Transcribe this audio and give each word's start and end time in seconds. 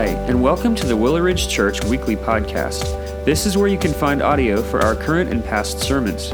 Hi, 0.00 0.06
and 0.06 0.42
welcome 0.42 0.74
to 0.76 0.86
the 0.86 0.96
Willow 0.96 1.20
Ridge 1.20 1.46
Church 1.46 1.84
Weekly 1.84 2.16
Podcast. 2.16 2.84
This 3.26 3.44
is 3.44 3.58
where 3.58 3.68
you 3.68 3.76
can 3.76 3.92
find 3.92 4.22
audio 4.22 4.62
for 4.62 4.80
our 4.80 4.94
current 4.94 5.28
and 5.28 5.44
past 5.44 5.78
sermons. 5.80 6.32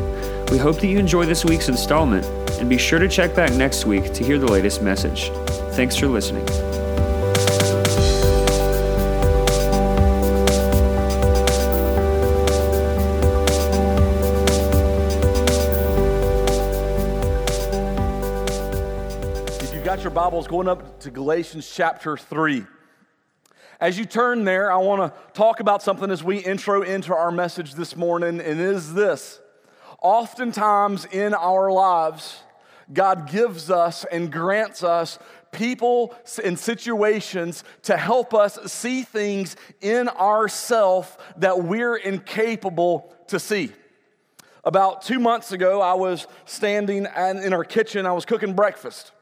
We 0.52 0.56
hope 0.56 0.78
that 0.78 0.86
you 0.86 1.00
enjoy 1.00 1.26
this 1.26 1.44
week's 1.44 1.68
installment, 1.68 2.24
and 2.60 2.70
be 2.70 2.78
sure 2.78 3.00
to 3.00 3.08
check 3.08 3.34
back 3.34 3.52
next 3.54 3.84
week 3.84 4.12
to 4.12 4.22
hear 4.22 4.38
the 4.38 4.46
latest 4.46 4.82
message. 4.82 5.30
Thanks 5.74 5.96
for 5.96 6.06
listening. 6.06 6.44
If 19.60 19.74
you've 19.74 19.82
got 19.82 20.02
your 20.02 20.12
Bibles 20.12 20.46
going 20.46 20.68
up 20.68 21.00
to 21.00 21.10
Galatians 21.10 21.68
chapter 21.68 22.16
3. 22.16 22.64
As 23.78 23.98
you 23.98 24.06
turn 24.06 24.44
there, 24.44 24.72
I 24.72 24.76
want 24.76 25.02
to 25.02 25.32
talk 25.34 25.60
about 25.60 25.82
something 25.82 26.10
as 26.10 26.24
we 26.24 26.38
intro 26.38 26.80
into 26.80 27.14
our 27.14 27.30
message 27.30 27.74
this 27.74 27.94
morning, 27.94 28.40
and 28.40 28.40
it 28.40 28.58
is 28.58 28.94
this. 28.94 29.38
Oftentimes 30.00 31.04
in 31.04 31.34
our 31.34 31.70
lives, 31.70 32.40
God 32.90 33.28
gives 33.28 33.70
us 33.70 34.06
and 34.10 34.32
grants 34.32 34.82
us 34.82 35.18
people 35.52 36.14
and 36.42 36.58
situations 36.58 37.64
to 37.82 37.98
help 37.98 38.32
us 38.32 38.58
see 38.72 39.02
things 39.02 39.56
in 39.82 40.08
ourself 40.08 41.18
that 41.36 41.62
we're 41.64 41.96
incapable 41.96 43.14
to 43.28 43.38
see. 43.38 43.72
About 44.64 45.02
two 45.02 45.20
months 45.20 45.52
ago, 45.52 45.82
I 45.82 45.94
was 45.94 46.26
standing 46.46 47.06
in 47.06 47.52
our 47.52 47.64
kitchen, 47.64 48.06
I 48.06 48.12
was 48.12 48.24
cooking 48.24 48.54
breakfast. 48.54 49.12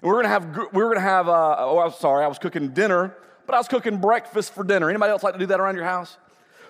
And 0.00 0.02
we 0.02 0.10
were 0.10 0.22
gonna 0.22 0.28
have, 0.28 0.56
we 0.72 0.84
were 0.84 0.90
gonna 0.90 1.00
have, 1.00 1.28
uh, 1.28 1.56
oh, 1.58 1.80
I'm 1.80 1.92
sorry, 1.92 2.24
I 2.24 2.28
was 2.28 2.38
cooking 2.38 2.68
dinner, 2.68 3.16
but 3.46 3.54
I 3.54 3.58
was 3.58 3.68
cooking 3.68 3.98
breakfast 3.98 4.54
for 4.54 4.64
dinner. 4.64 4.90
Anybody 4.90 5.10
else 5.10 5.22
like 5.22 5.34
to 5.34 5.38
do 5.38 5.46
that 5.46 5.60
around 5.60 5.76
your 5.76 5.84
house? 5.84 6.16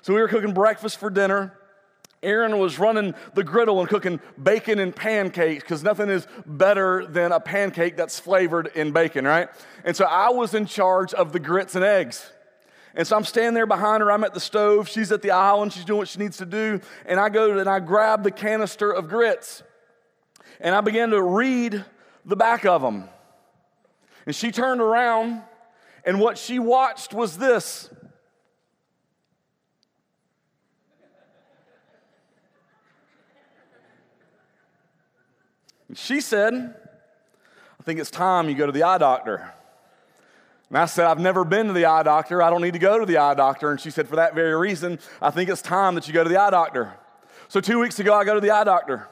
So 0.02 0.14
we 0.14 0.20
were 0.20 0.28
cooking 0.28 0.54
breakfast 0.54 0.98
for 0.98 1.10
dinner. 1.10 1.58
Aaron 2.22 2.58
was 2.58 2.78
running 2.78 3.14
the 3.34 3.44
griddle 3.44 3.80
and 3.80 3.88
cooking 3.88 4.20
bacon 4.42 4.78
and 4.78 4.94
pancakes 4.94 5.62
because 5.62 5.82
nothing 5.82 6.08
is 6.08 6.26
better 6.46 7.06
than 7.06 7.32
a 7.32 7.40
pancake 7.40 7.96
that's 7.96 8.18
flavored 8.18 8.68
in 8.74 8.92
bacon, 8.92 9.24
right? 9.24 9.48
And 9.84 9.96
so 9.96 10.04
I 10.04 10.30
was 10.30 10.54
in 10.54 10.66
charge 10.66 11.12
of 11.14 11.32
the 11.32 11.40
grits 11.40 11.74
and 11.74 11.84
eggs. 11.84 12.30
And 12.94 13.06
so 13.06 13.14
I'm 13.14 13.24
standing 13.24 13.54
there 13.54 13.66
behind 13.66 14.00
her. 14.00 14.10
I'm 14.10 14.24
at 14.24 14.32
the 14.32 14.40
stove. 14.40 14.88
She's 14.88 15.12
at 15.12 15.20
the 15.20 15.30
island. 15.30 15.72
She's 15.74 15.84
doing 15.84 15.98
what 15.98 16.08
she 16.08 16.18
needs 16.18 16.38
to 16.38 16.46
do. 16.46 16.80
And 17.04 17.20
I 17.20 17.28
go 17.28 17.58
and 17.58 17.68
I 17.68 17.78
grab 17.78 18.24
the 18.24 18.30
canister 18.30 18.90
of 18.90 19.08
grits. 19.08 19.62
And 20.60 20.74
I 20.74 20.80
began 20.80 21.10
to 21.10 21.22
read 21.22 21.84
the 22.24 22.36
back 22.36 22.64
of 22.64 22.80
them. 22.80 23.04
And 24.24 24.34
she 24.34 24.50
turned 24.50 24.80
around, 24.80 25.42
and 26.06 26.20
what 26.20 26.38
she 26.38 26.60
watched 26.60 27.12
was 27.12 27.36
this. 27.36 27.90
She 35.94 36.20
said, 36.20 36.74
I 37.80 37.82
think 37.82 37.98
it's 37.98 38.10
time 38.10 38.48
you 38.48 38.54
go 38.54 38.66
to 38.66 38.72
the 38.72 38.84
eye 38.84 38.98
doctor. 38.98 39.52
And 40.68 40.78
I 40.78 40.86
said, 40.86 41.06
I've 41.06 41.18
never 41.18 41.44
been 41.44 41.68
to 41.68 41.72
the 41.72 41.86
eye 41.86 42.02
doctor. 42.02 42.42
I 42.42 42.50
don't 42.50 42.62
need 42.62 42.74
to 42.74 42.78
go 42.78 42.98
to 42.98 43.06
the 43.06 43.18
eye 43.18 43.34
doctor. 43.34 43.70
And 43.70 43.80
she 43.80 43.90
said, 43.90 44.08
For 44.08 44.16
that 44.16 44.34
very 44.34 44.54
reason, 44.54 44.98
I 45.22 45.30
think 45.30 45.48
it's 45.48 45.62
time 45.62 45.94
that 45.94 46.06
you 46.06 46.14
go 46.14 46.22
to 46.22 46.28
the 46.28 46.40
eye 46.40 46.50
doctor. 46.50 46.92
So 47.48 47.60
two 47.60 47.78
weeks 47.78 47.98
ago, 47.98 48.14
I 48.14 48.24
go 48.24 48.34
to 48.34 48.40
the 48.40 48.50
eye 48.50 48.64
doctor. 48.64 49.08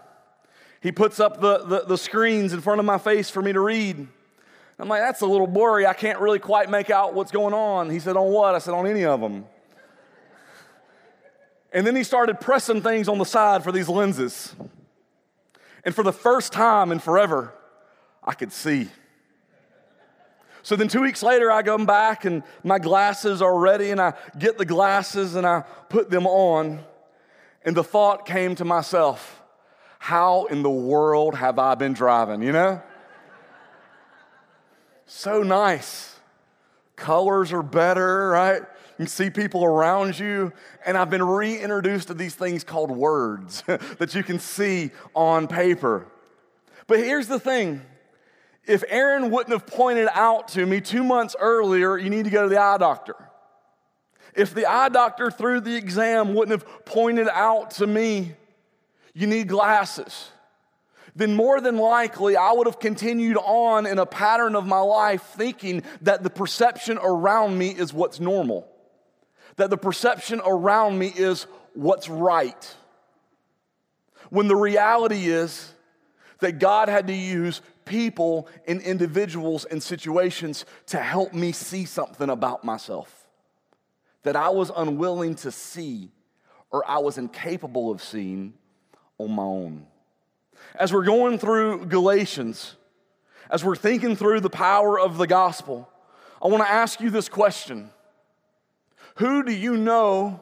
He 0.81 0.93
puts 0.93 1.21
up 1.21 1.41
the, 1.41 1.59
the, 1.59 1.85
the 1.87 1.99
screens 1.99 2.53
in 2.53 2.61
front 2.61 2.81
of 2.81 2.87
my 2.87 2.99
face 2.99 3.31
for 3.31 3.41
me 3.41 3.53
to 3.53 3.61
read. 3.61 4.09
I'm 4.79 4.89
like, 4.89 5.03
that's 5.03 5.21
a 5.21 5.27
little 5.27 5.47
blurry. 5.47 5.87
I 5.87 5.95
can't 5.95 6.19
really 6.19 6.41
quite 6.41 6.69
make 6.69 6.91
out 6.91 7.15
what's 7.15 7.31
going 7.31 7.55
on. 7.55 7.91
He 7.91 8.01
said, 8.01 8.17
On 8.17 8.33
what? 8.33 8.55
I 8.55 8.59
said, 8.59 8.75
On 8.75 8.87
any 8.87 9.05
of 9.05 9.21
them. 9.21 9.47
And 11.73 11.87
then 11.87 11.97
he 11.97 12.05
started 12.05 12.41
pressing 12.41 12.83
things 12.83 13.09
on 13.09 13.19
the 13.19 13.25
side 13.25 13.65
for 13.65 13.73
these 13.73 13.89
lenses. 13.89 14.55
And 15.85 15.95
for 15.95 16.03
the 16.03 16.13
first 16.13 16.53
time 16.53 16.93
in 16.93 16.99
forever, 16.99 17.53
I 18.23 18.33
could 18.33 18.53
see. 18.53 18.89
So 20.63 20.77
then 20.77 20.89
two 20.89 21.03
weeks 21.03 21.23
later, 21.23 21.53
I 21.53 21.63
come 21.63 21.85
back 21.85 22.25
and 22.25 22.43
my 22.63 22.79
glasses 22.79 23.43
are 23.43 23.59
ready, 23.59 23.91
and 23.91 24.01
I 24.01 24.15
get 24.39 24.57
the 24.57 24.65
glasses 24.65 25.35
and 25.35 25.47
I 25.47 25.63
put 25.89 26.11
them 26.11 26.27
on. 26.27 26.83
And 27.65 27.77
the 27.77 27.85
thought 27.85 28.25
came 28.25 28.55
to 28.57 28.65
myself, 28.65 29.43
how 29.99 30.45
in 30.47 30.63
the 30.63 30.71
world 30.71 31.35
have 31.35 31.59
I 31.59 31.75
been 31.75 31.93
driving, 31.93 32.43
you 32.43 32.53
know? 32.53 32.83
So 35.07 35.43
nice. 35.43 36.17
Colors 36.97 37.53
are 37.53 37.63
better, 37.63 38.31
right? 38.31 38.61
You 38.61 38.97
can 38.97 39.07
see 39.07 39.31
people 39.31 39.65
around 39.65 40.19
you. 40.19 40.53
And 40.87 40.97
I've 40.97 41.11
been 41.11 41.23
reintroduced 41.23 42.09
to 42.09 42.15
these 42.15 42.35
things 42.35 42.65
called 42.65 42.91
words 42.91 43.63
that 43.67 44.15
you 44.15 44.23
can 44.23 44.39
see 44.39 44.91
on 45.15 45.49
paper. 45.49 46.07
But 46.87 46.99
here's 47.01 47.29
the 47.29 47.41
thing 47.41 47.83
if 48.67 48.83
Aaron 48.89 49.31
wouldn't 49.31 49.53
have 49.53 49.67
pointed 49.67 50.09
out 50.13 50.49
to 50.49 50.65
me 50.65 50.81
two 50.81 51.05
months 51.05 51.37
earlier, 51.39 51.99
you 51.99 52.09
need 52.09 52.25
to 52.25 52.31
go 52.31 52.45
to 52.45 52.49
the 52.49 52.61
eye 52.61 52.79
doctor. 52.79 53.17
If 54.35 54.55
the 54.55 54.67
eye 54.67 54.89
doctor 54.89 55.31
through 55.31 55.61
the 55.61 55.77
exam 55.77 56.35
wouldn't 56.35 56.63
have 56.63 56.85
pointed 56.85 57.29
out 57.29 57.73
to 57.73 57.87
me, 57.87 58.35
you 59.13 59.27
need 59.27 59.49
glasses, 59.49 60.31
then 61.17 61.35
more 61.35 61.61
than 61.61 61.77
likely 61.77 62.37
I 62.37 62.53
would 62.53 62.67
have 62.67 62.81
continued 62.81 63.37
on 63.37 63.87
in 63.87 63.99
a 63.99 64.07
pattern 64.07 64.57
of 64.57 64.67
my 64.67 64.81
life 64.81 65.23
thinking 65.37 65.83
that 66.03 66.23
the 66.23 66.31
perception 66.31 66.99
around 67.01 67.57
me 67.57 67.71
is 67.71 67.93
what's 67.93 68.21
normal, 68.21 68.69
that 69.57 69.71
the 69.71 69.77
perception 69.77 70.41
around 70.45 70.99
me 70.99 71.13
is 71.15 71.47
what's 71.75 72.09
right. 72.09 72.75
When 74.31 74.49
the 74.49 74.57
reality 74.57 75.27
is 75.27 75.73
that 76.41 76.59
God 76.59 76.89
had 76.89 77.07
to 77.07 77.15
use 77.15 77.61
people 77.85 78.49
and 78.67 78.81
individuals 78.81 79.65
and 79.65 79.83
situations 79.83 80.65
to 80.87 80.99
help 80.99 81.33
me 81.33 81.53
see 81.53 81.85
something 81.85 82.31
about 82.31 82.65
myself 82.65 83.25
that 84.25 84.37
I 84.37 84.49
was 84.49 84.73
unwilling 84.75 85.37
to 85.37 85.53
see 85.53 86.11
or 86.71 86.83
I 86.91 86.99
was 86.99 87.19
incapable 87.19 87.91
of 87.91 88.03
seeing 88.03 88.55
on 89.19 89.31
my 89.31 89.43
own. 89.43 89.87
As 90.75 90.93
we're 90.93 91.05
going 91.05 91.39
through 91.39 91.87
Galatians, 91.87 92.75
as 93.49 93.65
we're 93.65 93.77
thinking 93.77 94.17
through 94.17 94.41
the 94.41 94.51
power 94.51 94.99
of 94.99 95.19
the 95.19 95.27
gospel, 95.27 95.89
I 96.43 96.49
want 96.49 96.65
to 96.65 96.71
ask 96.71 97.01
you 97.01 97.11
this 97.11 97.29
question 97.29 97.91
Who 99.17 99.45
do 99.45 99.53
you 99.53 99.77
know? 99.77 100.41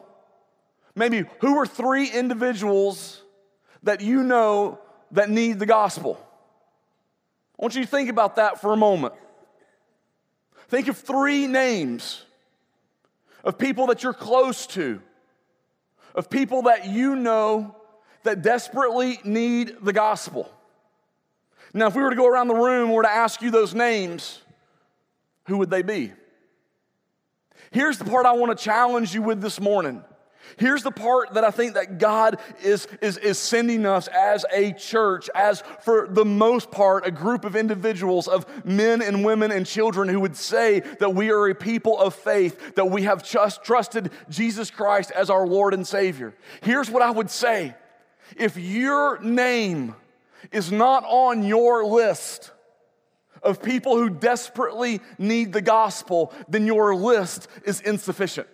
Maybe 0.95 1.25
who 1.39 1.57
are 1.57 1.65
three 1.65 2.09
individuals 2.09 3.21
that 3.83 4.01
you 4.01 4.23
know 4.23 4.79
that 5.11 5.29
need 5.29 5.59
the 5.59 5.65
gospel? 5.65 6.17
I 7.59 7.61
want 7.61 7.75
you 7.75 7.83
to 7.83 7.89
think 7.89 8.09
about 8.09 8.37
that 8.37 8.59
for 8.59 8.73
a 8.73 8.77
moment. 8.77 9.13
Think 10.67 10.87
of 10.87 10.97
three 10.97 11.45
names 11.47 12.25
of 13.43 13.57
people 13.57 13.87
that 13.87 14.01
you're 14.01 14.13
close 14.13 14.65
to, 14.67 15.01
of 16.15 16.29
people 16.29 16.63
that 16.63 16.87
you 16.87 17.15
know 17.15 17.75
that 18.23 18.41
desperately 18.41 19.19
need 19.23 19.77
the 19.81 19.93
gospel. 19.93 20.51
Now, 21.73 21.87
if 21.87 21.95
we 21.95 22.03
were 22.03 22.11
to 22.11 22.15
go 22.15 22.27
around 22.27 22.47
the 22.47 22.55
room 22.55 22.85
and 22.85 22.93
were 22.93 23.03
to 23.03 23.11
ask 23.11 23.41
you 23.41 23.51
those 23.51 23.73
names, 23.73 24.41
who 25.45 25.57
would 25.57 25.69
they 25.69 25.81
be? 25.81 26.13
Here's 27.71 27.97
the 27.97 28.05
part 28.05 28.25
I 28.25 28.33
want 28.33 28.57
to 28.57 28.63
challenge 28.63 29.13
you 29.13 29.23
with 29.23 29.41
this 29.41 29.59
morning. 29.59 30.03
Here's 30.57 30.83
the 30.83 30.91
part 30.91 31.33
that 31.33 31.43
I 31.43 31.49
think 31.49 31.73
that 31.73 31.97
God 31.97 32.39
is, 32.63 32.87
is, 33.01 33.17
is 33.17 33.39
sending 33.39 33.85
us 33.85 34.07
as 34.07 34.45
a 34.53 34.73
church, 34.73 35.29
as 35.33 35.63
for 35.81 36.07
the 36.07 36.25
most 36.25 36.69
part, 36.69 37.07
a 37.07 37.11
group 37.11 37.45
of 37.45 37.55
individuals 37.55 38.27
of 38.27 38.45
men 38.65 39.01
and 39.01 39.25
women 39.25 39.51
and 39.51 39.65
children 39.65 40.09
who 40.09 40.19
would 40.19 40.35
say 40.35 40.81
that 40.99 41.15
we 41.15 41.31
are 41.31 41.47
a 41.47 41.55
people 41.55 41.99
of 41.99 42.13
faith, 42.13 42.75
that 42.75 42.85
we 42.85 43.03
have 43.03 43.23
just 43.23 43.63
trusted 43.63 44.11
Jesus 44.29 44.69
Christ 44.69 45.11
as 45.11 45.29
our 45.29 45.47
Lord 45.47 45.73
and 45.73 45.87
Savior. 45.87 46.35
Here's 46.61 46.91
what 46.91 47.01
I 47.01 47.09
would 47.09 47.31
say 47.31 47.73
if 48.37 48.57
your 48.57 49.19
name 49.19 49.95
is 50.51 50.71
not 50.71 51.03
on 51.05 51.43
your 51.43 51.85
list 51.85 52.51
of 53.41 53.61
people 53.61 53.97
who 53.97 54.09
desperately 54.09 55.01
need 55.17 55.53
the 55.53 55.61
gospel, 55.61 56.33
then 56.47 56.65
your 56.65 56.95
list 56.95 57.47
is 57.65 57.81
insufficient. 57.81 58.47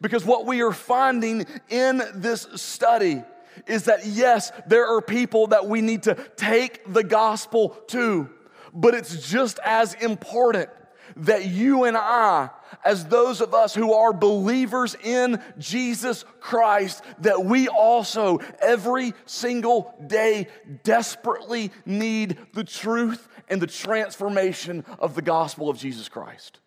Because 0.00 0.24
what 0.24 0.46
we 0.46 0.62
are 0.62 0.72
finding 0.72 1.46
in 1.68 2.02
this 2.14 2.46
study 2.54 3.22
is 3.66 3.84
that 3.84 4.06
yes, 4.06 4.52
there 4.66 4.86
are 4.86 5.02
people 5.02 5.48
that 5.48 5.66
we 5.66 5.80
need 5.80 6.04
to 6.04 6.14
take 6.36 6.92
the 6.92 7.04
gospel 7.04 7.70
to, 7.88 8.30
but 8.72 8.94
it's 8.94 9.28
just 9.28 9.58
as 9.64 9.94
important 9.94 10.70
that 11.16 11.46
you 11.46 11.84
and 11.84 11.96
I, 11.96 12.50
as 12.84 13.06
those 13.06 13.40
of 13.40 13.54
us 13.54 13.74
who 13.74 13.92
are 13.92 14.12
believers 14.12 14.96
in 15.02 15.42
Jesus 15.58 16.24
Christ, 16.40 17.02
that 17.20 17.44
we 17.44 17.68
also 17.68 18.38
every 18.60 19.14
single 19.26 19.94
day 20.06 20.48
desperately 20.82 21.70
need 21.84 22.38
the 22.54 22.64
truth 22.64 23.28
and 23.48 23.60
the 23.60 23.66
transformation 23.66 24.84
of 24.98 25.14
the 25.14 25.22
gospel 25.22 25.68
of 25.68 25.78
Jesus 25.78 26.08
Christ. 26.08 26.60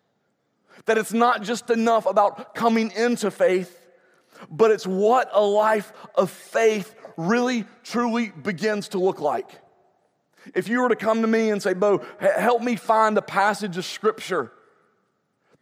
That 0.86 0.98
it's 0.98 1.12
not 1.12 1.42
just 1.42 1.70
enough 1.70 2.06
about 2.06 2.54
coming 2.54 2.90
into 2.90 3.30
faith, 3.30 3.80
but 4.50 4.70
it's 4.70 4.86
what 4.86 5.30
a 5.32 5.42
life 5.42 5.92
of 6.14 6.30
faith 6.30 6.94
really, 7.16 7.64
truly 7.84 8.30
begins 8.30 8.88
to 8.88 8.98
look 8.98 9.20
like. 9.20 9.60
If 10.54 10.68
you 10.68 10.82
were 10.82 10.88
to 10.88 10.96
come 10.96 11.22
to 11.22 11.28
me 11.28 11.50
and 11.50 11.62
say, 11.62 11.74
Bo, 11.74 12.04
help 12.18 12.62
me 12.62 12.76
find 12.76 13.16
a 13.16 13.22
passage 13.22 13.76
of 13.76 13.84
scripture 13.84 14.52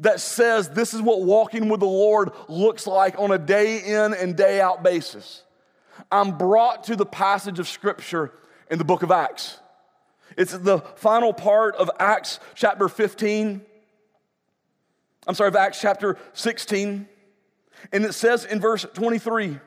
that 0.00 0.20
says 0.20 0.68
this 0.70 0.94
is 0.94 1.00
what 1.00 1.22
walking 1.22 1.68
with 1.68 1.80
the 1.80 1.86
Lord 1.86 2.32
looks 2.48 2.86
like 2.86 3.18
on 3.18 3.30
a 3.30 3.38
day 3.38 3.78
in 3.78 4.14
and 4.14 4.36
day 4.36 4.60
out 4.60 4.82
basis, 4.82 5.44
I'm 6.10 6.36
brought 6.36 6.84
to 6.84 6.96
the 6.96 7.06
passage 7.06 7.58
of 7.58 7.68
scripture 7.68 8.32
in 8.70 8.78
the 8.78 8.84
book 8.84 9.02
of 9.02 9.10
Acts. 9.10 9.58
It's 10.36 10.52
the 10.52 10.78
final 10.96 11.32
part 11.32 11.76
of 11.76 11.90
Acts 11.98 12.40
chapter 12.54 12.88
15. 12.88 13.62
I'm 15.26 15.34
sorry, 15.34 15.48
of 15.48 15.56
Acts 15.56 15.80
chapter 15.80 16.18
16. 16.32 17.06
And 17.92 18.04
it 18.04 18.14
says 18.14 18.44
in 18.44 18.60
verse 18.60 18.86
23 18.94 19.58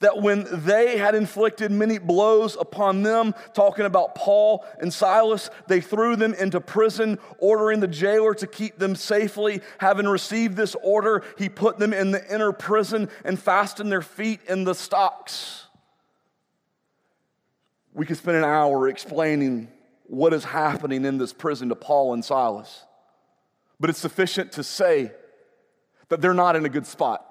that 0.00 0.20
when 0.20 0.46
they 0.50 0.98
had 0.98 1.14
inflicted 1.14 1.70
many 1.70 1.98
blows 1.98 2.56
upon 2.56 3.02
them, 3.02 3.34
talking 3.54 3.84
about 3.84 4.14
Paul 4.14 4.64
and 4.80 4.92
Silas, 4.92 5.50
they 5.66 5.80
threw 5.80 6.16
them 6.16 6.34
into 6.34 6.60
prison, 6.60 7.18
ordering 7.38 7.80
the 7.80 7.88
jailer 7.88 8.34
to 8.34 8.46
keep 8.46 8.78
them 8.78 8.94
safely. 8.94 9.60
Having 9.78 10.08
received 10.08 10.56
this 10.56 10.76
order, 10.82 11.24
he 11.36 11.48
put 11.48 11.78
them 11.78 11.92
in 11.92 12.10
the 12.10 12.34
inner 12.34 12.52
prison 12.52 13.08
and 13.24 13.38
fastened 13.38 13.90
their 13.90 14.02
feet 14.02 14.40
in 14.48 14.64
the 14.64 14.74
stocks. 14.74 15.66
We 17.92 18.06
could 18.06 18.16
spend 18.16 18.36
an 18.36 18.44
hour 18.44 18.88
explaining 18.88 19.68
what 20.06 20.32
is 20.32 20.44
happening 20.44 21.04
in 21.04 21.18
this 21.18 21.32
prison 21.32 21.68
to 21.68 21.74
Paul 21.74 22.14
and 22.14 22.24
Silas, 22.24 22.84
but 23.80 23.90
it's 23.90 23.98
sufficient 23.98 24.52
to 24.52 24.64
say 24.64 25.12
that 26.08 26.20
they're 26.20 26.32
not 26.32 26.56
in 26.56 26.64
a 26.64 26.70
good 26.70 26.86
spot 26.86 27.27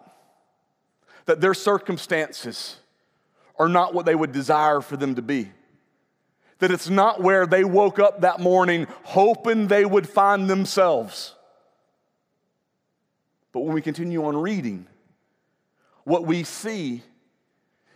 that 1.28 1.40
their 1.40 1.54
circumstances 1.54 2.78
are 3.60 3.70
not 3.70 3.94
what 3.94 4.06
they 4.06 4.16
would 4.16 4.32
desire 4.32 4.82
for 4.82 4.98
them 4.98 5.16
to 5.16 5.22
be. 5.22 5.52
That 6.60 6.72
it's 6.72 6.90
not 6.90 7.22
where 7.22 7.46
they 7.46 7.64
woke 7.64 8.00
up 8.00 8.22
that 8.22 8.40
morning 8.40 8.88
hoping 9.04 9.68
they 9.68 9.86
would 9.86 10.10
find 10.10 10.50
themselves. 10.50 11.36
But 13.52 13.62
when 13.62 13.74
we 13.74 13.82
continue 13.82 14.26
on 14.26 14.36
reading, 14.36 14.88
what 16.04 16.26
we 16.26 16.44
see 16.44 17.04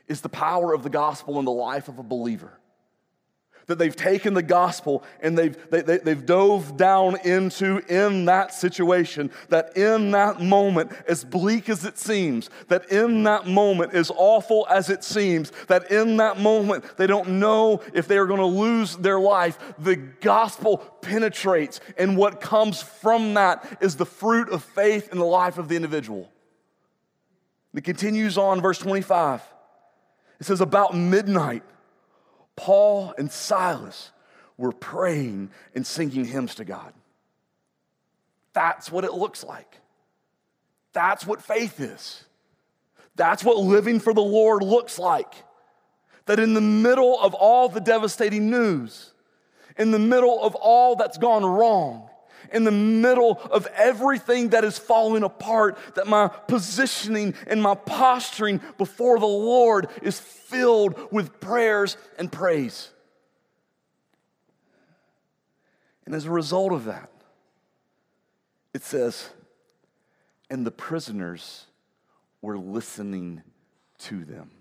is 0.07 0.21
the 0.21 0.29
power 0.29 0.73
of 0.73 0.83
the 0.83 0.89
gospel 0.89 1.39
in 1.39 1.45
the 1.45 1.51
life 1.51 1.87
of 1.87 1.97
a 1.97 2.03
believer 2.03 2.51
that 3.67 3.77
they've 3.77 3.95
taken 3.95 4.33
the 4.33 4.43
gospel 4.43 5.03
and 5.21 5.37
they've, 5.37 5.57
they, 5.69 5.81
they, 5.81 5.97
they've 5.97 6.25
dove 6.25 6.77
down 6.77 7.17
into 7.23 7.79
in 7.87 8.25
that 8.25 8.53
situation, 8.53 9.31
that 9.49 9.75
in 9.77 10.11
that 10.11 10.41
moment, 10.41 10.91
as 11.07 11.23
bleak 11.23 11.69
as 11.69 11.85
it 11.85 11.97
seems, 11.97 12.49
that 12.67 12.91
in 12.91 13.23
that 13.23 13.47
moment, 13.47 13.93
as 13.93 14.11
awful 14.15 14.67
as 14.69 14.89
it 14.89 15.03
seems, 15.03 15.51
that 15.67 15.91
in 15.91 16.17
that 16.17 16.39
moment, 16.39 16.85
they 16.97 17.07
don't 17.07 17.29
know 17.29 17.81
if 17.93 18.07
they 18.07 18.17
are 18.17 18.25
going 18.25 18.39
to 18.39 18.45
lose 18.45 18.95
their 18.97 19.19
life, 19.19 19.57
the 19.79 19.95
gospel 19.95 20.77
penetrates, 21.01 21.79
and 21.97 22.17
what 22.17 22.41
comes 22.41 22.81
from 22.81 23.33
that 23.35 23.77
is 23.81 23.95
the 23.95 24.05
fruit 24.05 24.49
of 24.49 24.63
faith 24.63 25.11
in 25.11 25.17
the 25.17 25.25
life 25.25 25.57
of 25.57 25.67
the 25.67 25.75
individual. 25.75 26.31
It 27.73 27.83
continues 27.83 28.37
on, 28.37 28.61
verse 28.61 28.79
25. 28.79 29.41
It 30.39 30.45
says, 30.45 30.61
About 30.61 30.95
midnight, 30.95 31.63
Paul 32.55 33.13
and 33.17 33.31
Silas 33.31 34.11
were 34.57 34.71
praying 34.71 35.49
and 35.73 35.85
singing 35.85 36.25
hymns 36.25 36.55
to 36.55 36.65
God. 36.65 36.93
That's 38.53 38.91
what 38.91 39.03
it 39.03 39.13
looks 39.13 39.43
like. 39.43 39.77
That's 40.93 41.25
what 41.25 41.41
faith 41.41 41.79
is. 41.79 42.23
That's 43.15 43.43
what 43.43 43.57
living 43.57 43.99
for 43.99 44.13
the 44.13 44.21
Lord 44.21 44.61
looks 44.61 44.99
like. 44.99 45.33
That 46.25 46.39
in 46.39 46.53
the 46.53 46.61
middle 46.61 47.19
of 47.19 47.33
all 47.33 47.69
the 47.69 47.79
devastating 47.79 48.49
news, 48.49 49.13
in 49.77 49.91
the 49.91 49.99
middle 49.99 50.41
of 50.41 50.55
all 50.55 50.95
that's 50.95 51.17
gone 51.17 51.45
wrong, 51.45 52.09
in 52.51 52.63
the 52.63 52.71
middle 52.71 53.41
of 53.51 53.67
everything 53.75 54.49
that 54.49 54.63
is 54.63 54.77
falling 54.77 55.23
apart, 55.23 55.77
that 55.95 56.07
my 56.07 56.27
positioning 56.27 57.33
and 57.47 57.61
my 57.61 57.75
posturing 57.75 58.61
before 58.77 59.19
the 59.19 59.25
Lord 59.25 59.87
is 60.01 60.19
filled 60.19 61.11
with 61.11 61.39
prayers 61.39 61.97
and 62.17 62.31
praise. 62.31 62.89
And 66.05 66.15
as 66.15 66.25
a 66.25 66.31
result 66.31 66.73
of 66.73 66.85
that, 66.85 67.09
it 68.73 68.83
says, 68.83 69.29
and 70.49 70.65
the 70.65 70.71
prisoners 70.71 71.65
were 72.41 72.57
listening 72.57 73.43
to 73.99 74.25
them. 74.25 74.51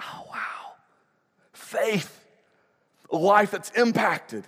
Oh, 0.00 0.24
wow. 0.30 0.72
Faith, 1.52 2.24
a 3.10 3.16
life 3.16 3.50
that's 3.50 3.70
impacted 3.70 4.44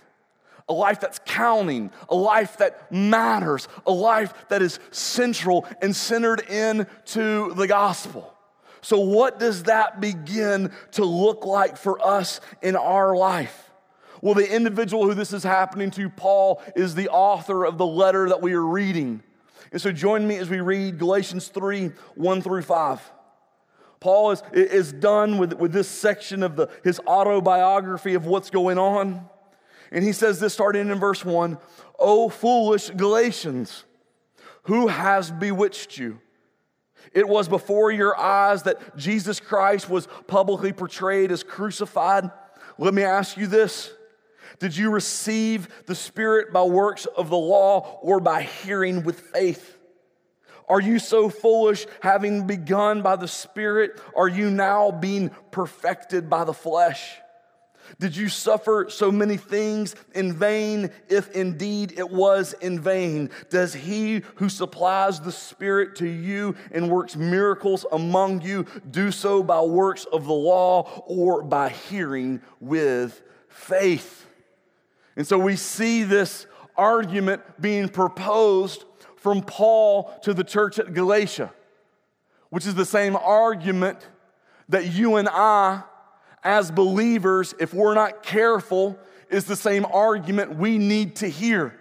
a 0.69 0.73
life 0.73 0.99
that's 0.99 1.19
counting, 1.25 1.91
a 2.09 2.15
life 2.15 2.57
that 2.57 2.91
matters, 2.91 3.67
a 3.85 3.91
life 3.91 4.33
that 4.49 4.61
is 4.61 4.79
central 4.91 5.65
and 5.81 5.95
centered 5.95 6.41
into 6.49 7.53
the 7.53 7.67
gospel. 7.67 8.33
So, 8.81 8.99
what 8.99 9.39
does 9.39 9.63
that 9.63 9.99
begin 9.99 10.71
to 10.91 11.05
look 11.05 11.45
like 11.45 11.77
for 11.77 12.05
us 12.05 12.39
in 12.61 12.75
our 12.75 13.15
life? 13.15 13.71
Well, 14.21 14.33
the 14.33 14.53
individual 14.53 15.05
who 15.05 15.13
this 15.13 15.33
is 15.33 15.43
happening 15.43 15.91
to, 15.91 16.09
Paul, 16.09 16.61
is 16.75 16.95
the 16.95 17.09
author 17.09 17.65
of 17.65 17.77
the 17.77 17.85
letter 17.85 18.29
that 18.29 18.41
we 18.41 18.53
are 18.53 18.65
reading. 18.65 19.23
And 19.71 19.81
so, 19.81 19.91
join 19.91 20.27
me 20.27 20.37
as 20.37 20.49
we 20.49 20.59
read 20.59 20.99
Galatians 20.99 21.47
3 21.47 21.91
1 22.15 22.41
through 22.41 22.61
5. 22.61 23.11
Paul 23.99 24.31
is, 24.31 24.43
is 24.53 24.93
done 24.93 25.37
with, 25.37 25.53
with 25.53 25.71
this 25.71 25.87
section 25.87 26.43
of 26.43 26.55
the, 26.55 26.69
his 26.83 26.99
autobiography 27.07 28.13
of 28.13 28.25
what's 28.25 28.49
going 28.49 28.77
on. 28.77 29.27
And 29.91 30.03
he 30.03 30.11
says 30.11 30.39
this 30.39 30.53
starting 30.53 30.89
in 30.89 30.99
verse 30.99 31.23
1 31.23 31.57
O 31.99 32.29
foolish 32.29 32.89
Galatians, 32.89 33.85
who 34.63 34.87
has 34.87 35.31
bewitched 35.31 35.97
you? 35.97 36.19
It 37.13 37.27
was 37.27 37.47
before 37.47 37.91
your 37.91 38.17
eyes 38.19 38.63
that 38.63 38.97
Jesus 38.97 39.39
Christ 39.39 39.89
was 39.89 40.07
publicly 40.27 40.73
portrayed 40.73 41.31
as 41.31 41.43
crucified. 41.43 42.29
Let 42.77 42.93
me 42.93 43.03
ask 43.03 43.37
you 43.37 43.47
this 43.47 43.91
Did 44.59 44.75
you 44.75 44.91
receive 44.91 45.67
the 45.85 45.95
Spirit 45.95 46.51
by 46.51 46.63
works 46.63 47.05
of 47.05 47.29
the 47.29 47.37
law 47.37 47.99
or 48.01 48.19
by 48.19 48.43
hearing 48.43 49.03
with 49.03 49.19
faith? 49.19 49.75
Are 50.69 50.81
you 50.81 50.99
so 50.99 51.29
foolish, 51.29 51.87
having 52.01 52.45
begun 52.45 53.01
by 53.01 53.15
the 53.15 53.27
Spirit? 53.27 54.01
Are 54.15 54.27
you 54.27 54.51
now 54.51 54.91
being 54.91 55.31
perfected 55.49 56.29
by 56.29 56.43
the 56.43 56.53
flesh? 56.53 57.19
Did 57.99 58.15
you 58.15 58.29
suffer 58.29 58.87
so 58.89 59.11
many 59.11 59.37
things 59.37 59.95
in 60.13 60.33
vain, 60.33 60.91
if 61.09 61.31
indeed 61.31 61.93
it 61.97 62.09
was 62.09 62.53
in 62.53 62.79
vain? 62.79 63.29
Does 63.49 63.73
he 63.73 64.23
who 64.35 64.49
supplies 64.49 65.19
the 65.19 65.31
Spirit 65.31 65.95
to 65.97 66.07
you 66.07 66.55
and 66.71 66.89
works 66.89 67.15
miracles 67.15 67.85
among 67.91 68.41
you 68.41 68.65
do 68.91 69.11
so 69.11 69.41
by 69.43 69.61
works 69.61 70.05
of 70.05 70.25
the 70.25 70.33
law 70.33 71.03
or 71.05 71.43
by 71.43 71.69
hearing 71.69 72.41
with 72.59 73.21
faith? 73.47 74.25
And 75.15 75.25
so 75.25 75.37
we 75.37 75.55
see 75.55 76.03
this 76.03 76.45
argument 76.75 77.41
being 77.59 77.89
proposed 77.89 78.85
from 79.15 79.41
Paul 79.41 80.13
to 80.23 80.33
the 80.33 80.43
church 80.43 80.77
at 80.79 80.93
Galatia, 80.93 81.51
which 82.49 82.67
is 82.67 82.75
the 82.75 82.85
same 82.85 83.15
argument 83.15 84.07
that 84.69 84.93
you 84.93 85.15
and 85.15 85.27
I 85.27 85.83
as 86.47 86.71
believers, 86.71 87.53
if 87.59 87.73
we're 87.73 87.93
not 87.93 88.23
careful, 88.23 88.97
is 89.29 89.43
the 89.43 89.55
same 89.57 89.85
argument 89.85 90.55
we 90.55 90.77
need 90.77 91.17
to 91.17 91.27
hear, 91.27 91.77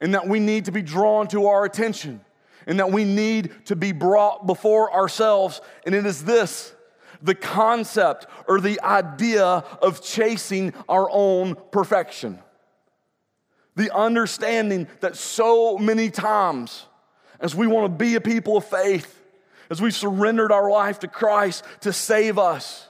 and 0.00 0.14
that 0.14 0.28
we 0.28 0.38
need 0.38 0.66
to 0.66 0.72
be 0.72 0.80
drawn 0.80 1.26
to 1.26 1.48
our 1.48 1.64
attention, 1.64 2.20
and 2.68 2.78
that 2.78 2.92
we 2.92 3.04
need 3.04 3.50
to 3.66 3.74
be 3.74 3.90
brought 3.90 4.46
before 4.46 4.94
ourselves. 4.94 5.60
And 5.84 5.94
it 5.94 6.06
is 6.06 6.24
this 6.24 6.72
the 7.20 7.34
concept 7.34 8.26
or 8.46 8.60
the 8.60 8.80
idea 8.80 9.44
of 9.44 10.00
chasing 10.02 10.72
our 10.88 11.10
own 11.10 11.56
perfection. 11.72 12.38
The 13.74 13.94
understanding 13.94 14.86
that 15.00 15.16
so 15.16 15.78
many 15.78 16.10
times, 16.10 16.86
as 17.40 17.56
we 17.56 17.66
want 17.66 17.86
to 17.92 18.04
be 18.04 18.14
a 18.14 18.20
people 18.20 18.56
of 18.56 18.64
faith, 18.64 19.20
as 19.68 19.82
we've 19.82 19.94
surrendered 19.94 20.52
our 20.52 20.70
life 20.70 21.00
to 21.00 21.08
Christ 21.08 21.64
to 21.80 21.92
save 21.92 22.38
us, 22.38 22.86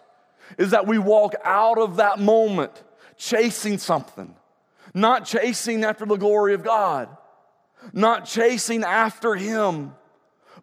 is 0.58 0.70
that 0.70 0.86
we 0.86 0.98
walk 0.98 1.34
out 1.44 1.78
of 1.78 1.96
that 1.96 2.18
moment 2.18 2.82
chasing 3.16 3.78
something, 3.78 4.34
not 4.94 5.24
chasing 5.24 5.84
after 5.84 6.06
the 6.06 6.16
glory 6.16 6.54
of 6.54 6.64
God, 6.64 7.08
not 7.92 8.24
chasing 8.24 8.82
after 8.84 9.34
Him, 9.34 9.94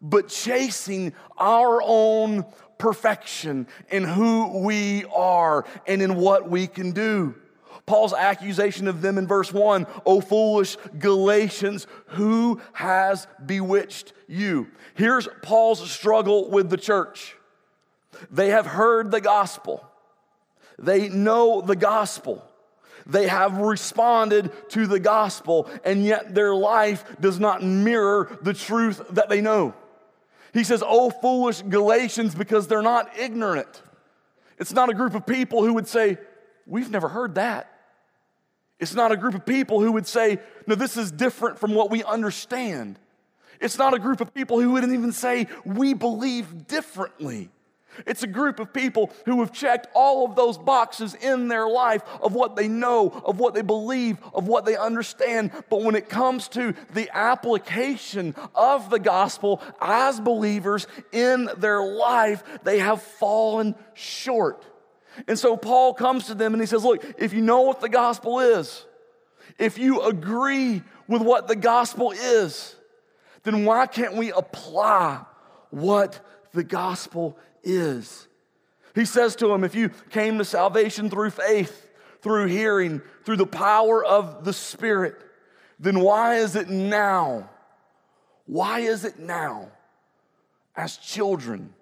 but 0.01 0.27
chasing 0.27 1.13
our 1.38 1.82
own 1.84 2.46
perfection 2.77 3.67
in 3.89 4.03
who 4.03 4.60
we 4.63 5.06
are 5.06 5.65
and 5.88 6.01
in 6.01 6.15
what 6.15 6.50
we 6.50 6.67
can 6.67 6.91
do. 6.91 7.36
Paul's 7.86 8.13
accusation 8.13 8.88
of 8.88 9.01
them 9.01 9.17
in 9.17 9.27
verse 9.27 9.53
1 9.53 9.88
O 10.06 10.20
foolish 10.20 10.77
Galatians, 11.00 11.88
who 12.08 12.62
has 12.74 13.27
bewitched 13.46 14.13
you? 14.27 14.67
Here's 14.94 15.27
Paul's 15.41 15.89
struggle 15.89 16.50
with 16.50 16.70
the 16.70 16.77
church. 16.77 17.37
They 18.31 18.50
have 18.50 18.65
heard 18.65 19.12
the 19.12 19.21
gospel, 19.21 19.88
they 20.77 21.09
know 21.09 21.62
the 21.62 21.75
gospel. 21.75 22.43
They 23.09 23.27
have 23.27 23.57
responded 23.59 24.51
to 24.71 24.86
the 24.86 25.00
gospel, 25.00 25.69
and 25.86 26.03
yet 26.03 26.36
their 26.36 26.53
life 26.53 27.05
does 27.21 27.39
not 27.39 27.63
mirror 27.63 28.38
the 28.41 28.53
truth 28.53 29.01
that 29.12 29.29
they 29.29 29.39
know. 29.39 29.74
He 30.53 30.65
says, 30.65 30.83
Oh, 30.86 31.09
foolish 31.09 31.62
Galatians, 31.62 32.36
because 32.36 32.67
they're 32.67 32.81
not 32.81 33.17
ignorant. 33.17 33.81
It's 34.57 34.74
not 34.74 34.89
a 34.89 34.93
group 34.93 35.15
of 35.15 35.25
people 35.25 35.63
who 35.63 35.74
would 35.75 35.88
say, 35.88 36.17
We've 36.65 36.89
never 36.89 37.07
heard 37.07 37.36
that. 37.36 37.71
It's 38.79 38.93
not 38.93 39.12
a 39.12 39.17
group 39.17 39.36
of 39.36 39.45
people 39.45 39.81
who 39.81 39.93
would 39.93 40.07
say, 40.07 40.39
No, 40.65 40.75
this 40.75 40.97
is 40.97 41.12
different 41.12 41.59
from 41.59 41.74
what 41.74 41.89
we 41.89 42.03
understand. 42.03 43.00
It's 43.62 43.77
not 43.77 43.93
a 43.93 44.00
group 44.00 44.19
of 44.19 44.33
people 44.33 44.59
who 44.59 44.71
wouldn't 44.71 44.93
even 44.93 45.13
say, 45.13 45.47
We 45.63 45.93
believe 45.93 46.67
differently. 46.67 47.50
It's 48.06 48.24
a 48.24 48.27
group 48.27 48.60
of 48.60 48.74
people 48.74 49.12
who 49.25 49.39
have 49.39 49.51
checked 49.51 49.88
all 49.94 50.25
of 50.25 50.36
those 50.36 50.58
boxes 50.58 51.16
in 51.16 51.48
their 51.48 51.68
life 51.68 52.04
of 52.22 52.34
what 52.34 52.56
they 52.56 52.68
know, 52.68 53.10
of 53.25 53.39
what 53.39 53.54
they 53.54 53.62
believe, 53.62 54.18
of 54.34 54.48
what 54.48 54.66
they 54.66 54.75
understand. 54.75 55.51
But 55.70 55.82
when 55.82 55.96
it 55.96 56.10
comes 56.10 56.48
to 56.50 56.74
the 56.94 57.10
application 57.16 58.36
of 58.54 58.89
the 58.89 59.00
gospel 59.00 59.62
as 59.82 60.20
believers 60.20 60.88
in 61.12 61.50
their 61.58 61.84
life, 61.84 62.44
they 62.63 62.80
have 62.80 63.01
fallen 63.01 63.75
short. 63.94 64.63
And 65.27 65.39
so 65.39 65.58
Paul 65.58 65.94
comes 65.94 66.27
to 66.27 66.36
them 66.36 66.54
and 66.54 66.62
he 66.62 66.68
says, 66.68 66.84
Look, 66.84 67.04
if 67.18 67.34
you 67.34 67.42
know 67.42 67.62
what 67.62 67.82
the 67.82 67.89
gospel 67.89 68.39
is, 68.39 68.86
if 69.58 69.77
you 69.77 70.01
agree 70.01 70.84
with 71.08 71.22
what 71.22 71.48
the 71.48 71.56
gospel 71.56 72.12
is, 72.12 72.75
then 73.44 73.66
why 73.66 73.88
can't 73.88 74.16
we 74.16 74.32
apply 74.32 75.24
what 75.70 76.20
the 76.54 76.63
gospel 76.63 77.38
is? 77.64 78.28
He 78.96 79.06
says 79.06 79.36
to 79.38 79.52
him, 79.52 79.64
If 79.64 79.76
you 79.76 79.90
came 80.10 80.38
to 80.38 80.46
salvation 80.46 81.10
through 81.10 81.30
faith, 81.32 81.88
through 82.22 82.48
hearing, 82.48 83.02
through 83.24 83.38
the 83.38 83.46
power 83.46 84.04
of 84.04 84.44
the 84.44 84.54
Spirit, 84.54 85.16
then 85.80 86.00
why 86.00 86.38
is 86.38 86.56
it 86.56 86.70
now? 86.70 87.50
Why 88.46 88.80
is 88.80 89.06
it 89.06 89.20
now, 89.20 89.70
as 90.76 90.98
children, 90.98 91.74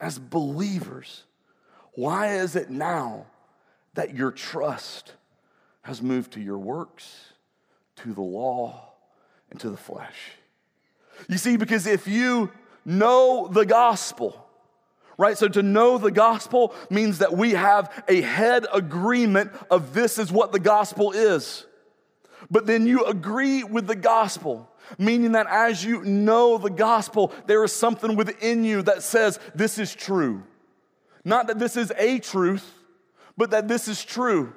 as 0.00 0.18
believers, 0.18 1.24
why 1.94 2.34
is 2.34 2.56
it 2.56 2.68
now 2.68 3.26
that 3.94 4.14
your 4.14 4.30
trust 4.30 5.14
has 5.82 6.02
moved 6.02 6.32
to 6.32 6.40
your 6.40 6.58
works, 6.58 7.32
to 7.96 8.12
the 8.12 8.20
law, 8.20 8.92
and 9.50 9.58
to 9.60 9.70
the 9.70 9.76
flesh? 9.76 10.32
You 11.28 11.38
see, 11.38 11.56
because 11.56 11.86
if 11.86 12.06
you 12.06 12.50
know 12.84 13.48
the 13.50 13.66
gospel, 13.66 14.47
right? 15.18 15.36
So 15.36 15.48
to 15.48 15.62
know 15.62 15.98
the 15.98 16.12
gospel 16.12 16.74
means 16.88 17.18
that 17.18 17.36
we 17.36 17.50
have 17.50 18.04
a 18.08 18.22
head 18.22 18.66
agreement 18.72 19.52
of 19.70 19.92
this 19.92 20.16
is 20.16 20.32
what 20.32 20.52
the 20.52 20.60
gospel 20.60 21.12
is. 21.12 21.66
But 22.50 22.66
then 22.66 22.86
you 22.86 23.04
agree 23.04 23.64
with 23.64 23.86
the 23.86 23.96
gospel, 23.96 24.70
meaning 24.96 25.32
that 25.32 25.48
as 25.50 25.84
you 25.84 26.02
know 26.04 26.56
the 26.56 26.70
gospel, 26.70 27.32
there 27.46 27.62
is 27.64 27.72
something 27.72 28.16
within 28.16 28.64
you 28.64 28.80
that 28.82 29.02
says 29.02 29.38
this 29.54 29.78
is 29.78 29.94
true. 29.94 30.44
Not 31.24 31.48
that 31.48 31.58
this 31.58 31.76
is 31.76 31.92
a 31.98 32.20
truth, 32.20 32.72
but 33.36 33.50
that 33.50 33.68
this 33.68 33.88
is 33.88 34.02
true. 34.02 34.54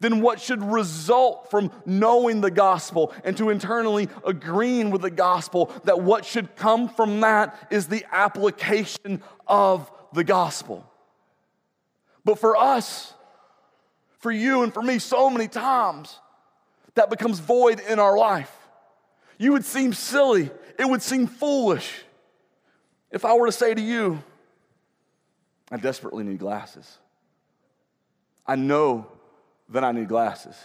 Then 0.00 0.20
what 0.20 0.40
should 0.40 0.62
result 0.62 1.50
from 1.50 1.70
knowing 1.84 2.40
the 2.40 2.50
gospel 2.50 3.12
and 3.24 3.36
to 3.36 3.50
internally 3.50 4.08
agreeing 4.24 4.90
with 4.90 5.02
the 5.02 5.10
gospel, 5.10 5.72
that 5.84 6.00
what 6.00 6.24
should 6.24 6.56
come 6.56 6.88
from 6.88 7.20
that 7.20 7.68
is 7.70 7.86
the 7.86 8.04
application 8.10 9.22
of 9.46 9.90
the 10.12 10.24
gospel. 10.24 10.90
But 12.24 12.38
for 12.38 12.56
us, 12.56 13.14
for 14.18 14.32
you 14.32 14.62
and 14.62 14.72
for 14.74 14.82
me, 14.82 14.98
so 14.98 15.30
many 15.30 15.48
times, 15.48 16.18
that 16.94 17.10
becomes 17.10 17.38
void 17.38 17.80
in 17.80 17.98
our 17.98 18.16
life. 18.16 18.52
You 19.38 19.52
would 19.52 19.64
seem 19.64 19.92
silly, 19.92 20.50
it 20.78 20.88
would 20.88 21.02
seem 21.02 21.26
foolish 21.26 22.04
if 23.10 23.24
I 23.24 23.34
were 23.34 23.46
to 23.46 23.52
say 23.52 23.72
to 23.72 23.80
you, 23.80 24.22
I 25.70 25.76
desperately 25.78 26.24
need 26.24 26.38
glasses. 26.38 26.98
I 28.46 28.56
know 28.56 29.06
that 29.68 29.84
I 29.84 29.92
need 29.92 30.08
glasses. 30.08 30.56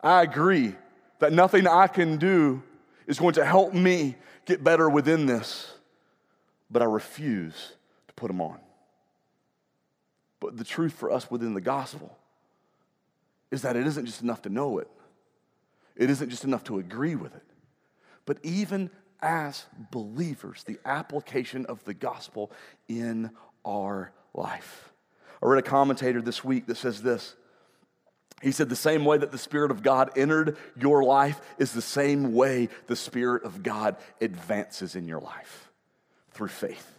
I 0.00 0.22
agree 0.22 0.74
that 1.20 1.32
nothing 1.32 1.66
I 1.66 1.86
can 1.86 2.16
do 2.16 2.62
is 3.06 3.18
going 3.18 3.34
to 3.34 3.44
help 3.44 3.74
me 3.74 4.16
get 4.44 4.64
better 4.64 4.88
within 4.88 5.26
this, 5.26 5.72
but 6.70 6.82
I 6.82 6.86
refuse 6.86 7.72
to 8.08 8.14
put 8.14 8.28
them 8.28 8.40
on. 8.40 8.58
But 10.40 10.56
the 10.56 10.64
truth 10.64 10.92
for 10.92 11.10
us 11.10 11.30
within 11.30 11.54
the 11.54 11.60
gospel 11.60 12.16
is 13.50 13.62
that 13.62 13.76
it 13.76 13.86
isn't 13.86 14.06
just 14.06 14.22
enough 14.22 14.42
to 14.42 14.48
know 14.48 14.78
it, 14.78 14.88
it 15.94 16.10
isn't 16.10 16.30
just 16.30 16.44
enough 16.44 16.64
to 16.64 16.78
agree 16.78 17.14
with 17.14 17.34
it, 17.34 17.44
but 18.24 18.38
even 18.42 18.90
as 19.20 19.66
believers, 19.92 20.64
the 20.64 20.78
application 20.84 21.64
of 21.66 21.84
the 21.84 21.94
gospel 21.94 22.50
in 22.88 23.30
our 23.64 24.12
life. 24.34 24.92
I 25.40 25.46
read 25.46 25.64
a 25.64 25.68
commentator 25.68 26.20
this 26.20 26.42
week 26.42 26.66
that 26.66 26.76
says 26.76 27.02
this. 27.02 27.36
He 28.42 28.52
said, 28.52 28.68
The 28.68 28.76
same 28.76 29.04
way 29.04 29.18
that 29.18 29.32
the 29.32 29.38
Spirit 29.38 29.70
of 29.70 29.82
God 29.82 30.10
entered 30.16 30.56
your 30.78 31.04
life 31.04 31.40
is 31.58 31.72
the 31.72 31.82
same 31.82 32.34
way 32.34 32.68
the 32.88 32.96
Spirit 32.96 33.44
of 33.44 33.62
God 33.62 33.96
advances 34.20 34.96
in 34.96 35.06
your 35.06 35.20
life 35.20 35.70
through 36.32 36.48
faith. 36.48 36.98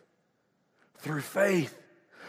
Through 0.99 1.21
faith. 1.21 1.77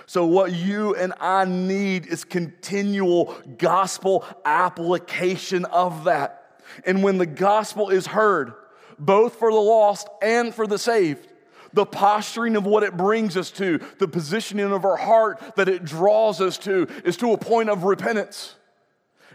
So, 0.07 0.27
what 0.27 0.53
you 0.53 0.95
and 0.95 1.15
I 1.21 1.45
need 1.45 2.07
is 2.07 2.25
continual 2.25 3.35
gospel 3.57 4.25
application 4.45 5.65
of 5.67 6.05
that. 6.05 6.61
And 6.85 7.03
when 7.03 7.19
the 7.19 7.27
gospel 7.27 7.91
is 7.91 8.07
heard, 8.07 8.53
both 8.99 9.37
for 9.37 9.51
the 9.51 9.59
lost 9.59 10.09
and 10.21 10.55
for 10.55 10.67
the 10.67 10.79
saved, 10.79 11.29
the 11.73 11.87
posturing 11.87 12.57
of 12.57 12.67
what 12.67 12.83
it 12.83 12.97
brings 12.97 13.37
us 13.37 13.51
to, 13.53 13.81
the 13.99 14.09
positioning 14.09 14.73
of 14.73 14.85
our 14.85 14.97
heart 14.97 15.41
that 15.57 15.69
it 15.69 15.85
draws 15.85 16.41
us 16.41 16.59
to, 16.59 16.87
is 17.05 17.17
to 17.19 17.33
a 17.33 17.39
point 17.39 17.69
of 17.69 17.85
repentance, 17.85 18.55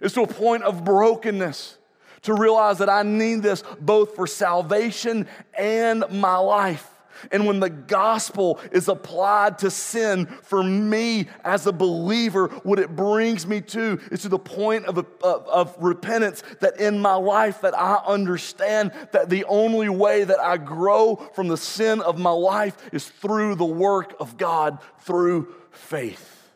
is 0.01 0.13
to 0.13 0.21
a 0.21 0.27
point 0.27 0.63
of 0.63 0.83
brokenness, 0.83 1.77
to 2.23 2.33
realize 2.33 2.79
that 2.79 2.89
I 2.89 3.03
need 3.03 3.41
this 3.41 3.63
both 3.79 4.15
for 4.15 4.27
salvation 4.27 5.27
and 5.57 6.03
my 6.11 6.37
life. 6.37 6.89
And 7.31 7.45
when 7.45 7.59
the 7.59 7.69
gospel 7.69 8.59
is 8.71 8.87
applied 8.87 9.59
to 9.59 9.71
sin 9.71 10.25
for 10.25 10.63
me 10.63 11.27
as 11.43 11.67
a 11.67 11.71
believer, 11.71 12.47
what 12.63 12.79
it 12.79 12.95
brings 12.95 13.45
me 13.45 13.61
to 13.61 13.99
is 14.11 14.21
to 14.21 14.29
the 14.29 14.39
point 14.39 14.85
of, 14.85 14.97
of, 14.97 15.47
of, 15.47 15.75
repentance 15.79 16.43
that 16.61 16.79
in 16.79 16.99
my 16.99 17.15
life 17.15 17.61
that 17.61 17.77
I 17.77 17.95
understand 18.05 18.91
that 19.11 19.29
the 19.29 19.45
only 19.45 19.89
way 19.89 20.23
that 20.23 20.39
I 20.39 20.57
grow 20.57 21.15
from 21.33 21.47
the 21.47 21.57
sin 21.57 22.01
of 22.01 22.17
my 22.17 22.31
life 22.31 22.77
is 22.93 23.07
through 23.07 23.55
the 23.55 23.65
work 23.65 24.15
of 24.19 24.37
God, 24.37 24.79
through 25.01 25.53
faith. 25.71 26.51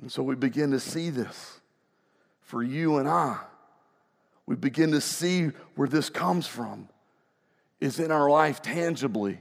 And 0.00 0.10
so 0.10 0.22
we 0.22 0.34
begin 0.34 0.72
to 0.72 0.80
see 0.80 1.10
this 1.10 1.60
for 2.52 2.62
you 2.62 2.98
and 2.98 3.08
I. 3.08 3.38
We 4.44 4.56
begin 4.56 4.90
to 4.90 5.00
see 5.00 5.52
where 5.74 5.88
this 5.88 6.10
comes 6.10 6.46
from 6.46 6.90
is 7.80 7.98
in 7.98 8.10
our 8.10 8.28
life 8.28 8.60
tangibly. 8.60 9.38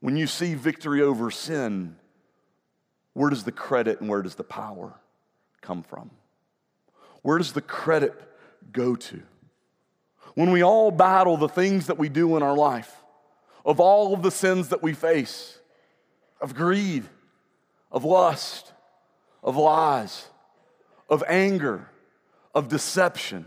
When 0.00 0.14
you 0.14 0.26
see 0.26 0.52
victory 0.52 1.00
over 1.00 1.30
sin, 1.30 1.96
where 3.14 3.30
does 3.30 3.44
the 3.44 3.50
credit 3.50 4.02
and 4.02 4.10
where 4.10 4.20
does 4.20 4.34
the 4.34 4.44
power 4.44 4.92
come 5.62 5.82
from? 5.82 6.10
Where 7.22 7.38
does 7.38 7.54
the 7.54 7.62
credit 7.62 8.12
go 8.72 8.94
to? 8.94 9.22
When 10.34 10.50
we 10.50 10.62
all 10.62 10.90
battle 10.90 11.38
the 11.38 11.48
things 11.48 11.86
that 11.86 11.96
we 11.96 12.10
do 12.10 12.36
in 12.36 12.42
our 12.42 12.54
life, 12.54 12.94
of 13.64 13.80
all 13.80 14.12
of 14.12 14.20
the 14.20 14.30
sins 14.30 14.68
that 14.68 14.82
we 14.82 14.92
face, 14.92 15.58
of 16.42 16.54
greed, 16.54 17.04
of 17.90 18.04
lust, 18.04 18.74
of 19.42 19.56
lies, 19.56 20.26
of 21.08 21.24
anger, 21.26 21.88
of 22.54 22.68
deception, 22.68 23.46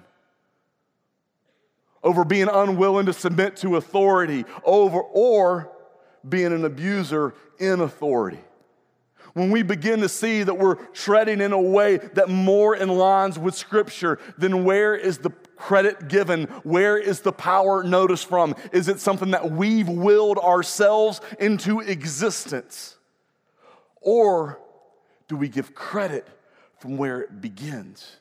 over 2.03 2.24
being 2.24 2.48
unwilling 2.48 3.05
to 3.05 3.13
submit 3.13 3.58
to 3.58 3.75
authority, 3.75 4.46
over 4.63 5.00
or 5.00 5.72
being 6.27 6.53
an 6.53 6.65
abuser 6.65 7.34
in 7.60 7.79
authority. 7.81 8.39
When 9.34 9.50
we 9.50 9.63
begin 9.63 10.01
to 10.01 10.10
see 10.10 10.43
that 10.43 10.55
we're 10.55 10.75
treading 10.75 11.39
in 11.39 11.53
a 11.53 11.62
way 11.62 11.98
that 11.98 12.27
more 12.29 12.75
in 12.75 12.89
lines 12.89 13.39
with 13.39 13.55
Scripture, 13.55 14.20
then 14.38 14.65
where 14.65 14.93
is 14.93 15.20
the 15.20 15.29
credit 15.55 16.10
given? 16.10 16.46
Where 16.63 16.98
is 16.98 17.22
the 17.22 17.31
power 17.31 17.84
noticed 17.84 18.27
from? 18.27 18.55
Is 18.74 18.89
it 18.89 19.00
something 19.00 19.31
that 19.31 19.51
we've 19.51 19.88
willed 19.88 20.38
ourselves 20.38 21.22
into 21.39 21.79
existence? 21.79 22.98
Or 24.01 24.60
do 25.29 25.38
we 25.38 25.48
give 25.48 25.74
credit 25.74 26.27
from 26.81 26.98
where 26.98 27.22
it 27.22 27.39
begins. 27.39 28.17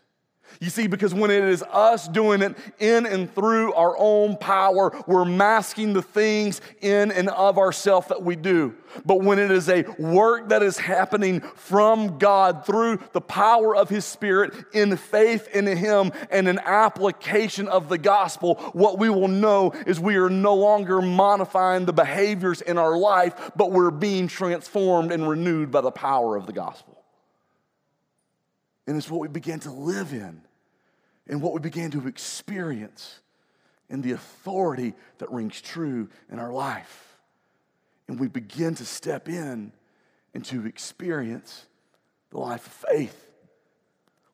You 0.59 0.71
see, 0.71 0.87
because 0.87 1.15
when 1.15 1.31
it 1.31 1.45
is 1.45 1.63
us 1.63 2.09
doing 2.09 2.43
it 2.43 2.57
in 2.79 3.07
and 3.07 3.33
through 3.35 3.73
our 3.75 3.97
own 3.97 4.37
power, 4.37 4.93
we're 5.07 5.25
masking 5.25 5.93
the 5.93 6.03
things 6.03 6.61
in 6.81 7.13
and 7.13 7.29
of 7.31 7.59
ourselves 7.59 8.09
that 8.09 8.23
we 8.23 8.37
do. 8.37 8.75
But 9.05 9.23
when 9.23 9.39
it 9.39 9.51
is 9.51 9.69
a 9.69 9.83
work 9.99 10.49
that 10.49 10.63
is 10.63 10.77
happening 10.77 11.41
from 11.41 12.19
God 12.19 12.67
through 12.67 12.99
the 13.13 13.21
power 13.21 13.75
of 13.77 13.89
His 13.89 14.05
Spirit 14.05 14.53
in 14.73 14.97
faith 14.97 15.49
in 15.55 15.67
Him 15.67 16.13
and 16.31 16.49
an 16.49 16.59
application 16.65 17.69
of 17.69 17.89
the 17.89 17.99
gospel, 17.99 18.57
what 18.73 18.99
we 18.99 19.09
will 19.09 19.29
know 19.29 19.73
is 19.87 20.01
we 20.01 20.17
are 20.17 20.31
no 20.31 20.55
longer 20.55 21.01
modifying 21.01 21.87
the 21.87 21.93
behaviors 21.93 22.61
in 22.61 22.79
our 22.79 22.97
life, 22.97 23.53
but 23.57 23.71
we're 23.71 23.91
being 23.91 24.29
transformed 24.29 25.13
and 25.13 25.29
renewed 25.29 25.71
by 25.71 25.81
the 25.81 25.93
power 25.93 26.37
of 26.37 26.47
the 26.47 26.53
gospel. 26.53 27.00
And 28.91 28.97
it's 28.97 29.09
what 29.09 29.21
we 29.21 29.29
began 29.29 29.61
to 29.61 29.71
live 29.71 30.13
in 30.13 30.43
and 31.29 31.41
what 31.41 31.55
we 31.55 31.61
began 31.61 31.93
to 31.93 32.09
experience 32.09 33.21
and 33.89 34.03
the 34.03 34.11
authority 34.11 34.95
that 35.19 35.31
rings 35.31 35.61
true 35.61 36.09
in 36.29 36.41
our 36.41 36.53
life. 36.53 37.17
And 38.09 38.19
we 38.19 38.27
begin 38.27 38.75
to 38.75 38.85
step 38.85 39.29
in 39.29 39.71
and 40.35 40.45
to 40.47 40.67
experience 40.67 41.67
the 42.31 42.41
life 42.41 42.67
of 42.67 42.73
faith. 42.73 43.31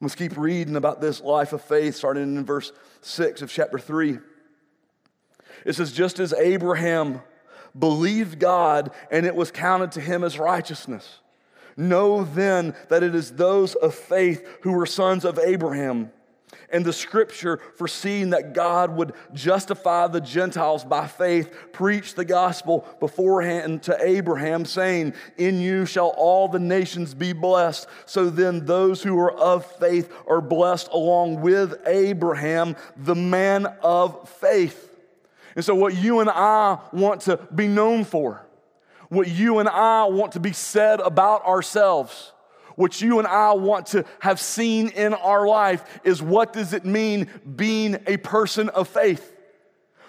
Let's 0.01 0.15
keep 0.15 0.39
reading 0.39 0.77
about 0.77 1.03
this 1.03 1.21
life 1.21 1.53
of 1.53 1.61
faith, 1.61 1.95
starting 1.95 2.23
in 2.23 2.47
verse 2.47 2.73
6 3.03 3.43
of 3.43 3.51
chapter 3.51 3.79
3. 3.79 4.21
It 5.67 5.75
says, 5.75 5.93
Just 5.93 6.19
as 6.19 6.33
Abraham 6.33 7.21
believed 7.79 8.39
God 8.39 8.91
and 9.11 9.27
it 9.27 9.37
was 9.37 9.51
counted 9.51 9.93
to 9.93 10.01
him 10.01 10.25
as 10.25 10.39
righteousness. 10.39 11.21
Know 11.77 12.25
then 12.25 12.75
that 12.89 13.03
it 13.03 13.15
is 13.15 13.33
those 13.33 13.75
of 13.75 13.95
faith 13.95 14.47
who 14.63 14.73
were 14.73 14.87
sons 14.87 15.25
of 15.25 15.39
Abraham. 15.39 16.11
And 16.71 16.85
the 16.85 16.93
scripture, 16.93 17.61
foreseeing 17.77 18.31
that 18.31 18.53
God 18.53 18.97
would 18.97 19.13
justify 19.33 20.09
the 20.09 20.21
Gentiles 20.21 20.85
by 20.85 21.07
faith, 21.07 21.55
preached 21.73 22.17
the 22.17 22.25
gospel 22.25 22.87
beforehand 22.99 23.85
to 23.85 23.97
Abraham, 24.01 24.65
saying, 24.65 25.15
In 25.37 25.61
you 25.61 25.87
shall 25.87 26.09
all 26.17 26.49
the 26.49 26.59
nations 26.59 27.15
be 27.15 27.33
blessed. 27.33 27.87
So 28.07 28.31
then, 28.31 28.65
those 28.65 29.03
who 29.03 29.19
are 29.19 29.33
of 29.33 29.65
faith 29.77 30.13
are 30.27 30.41
blessed 30.41 30.89
along 30.89 31.41
with 31.41 31.75
Abraham, 31.87 32.75
the 32.97 33.15
man 33.15 33.67
of 33.83 34.29
faith. 34.29 34.95
And 35.55 35.65
so, 35.65 35.75
what 35.75 35.95
you 35.95 36.21
and 36.21 36.31
I 36.31 36.79
want 36.93 37.23
to 37.23 37.37
be 37.55 37.69
known 37.69 38.05
for, 38.05 38.46
what 39.09 39.29
you 39.29 39.59
and 39.59 39.69
I 39.69 40.05
want 40.05 40.33
to 40.33 40.41
be 40.41 40.53
said 40.53 41.01
about 41.01 41.45
ourselves, 41.45 42.33
what 42.77 43.01
you 43.01 43.19
and 43.19 43.27
I 43.27 43.53
want 43.53 43.87
to 43.89 44.05
have 44.21 44.41
seen 44.41 44.89
in 44.89 45.15
our 45.15 45.47
life 45.47 46.01
is 46.05 46.23
what 46.23 46.53
does 46.53 46.73
it 46.73 46.85
mean 46.85 47.29
being 47.57 47.99
a 48.07 48.19
person 48.19 48.69
of 48.69 48.89
faith? 48.89 49.33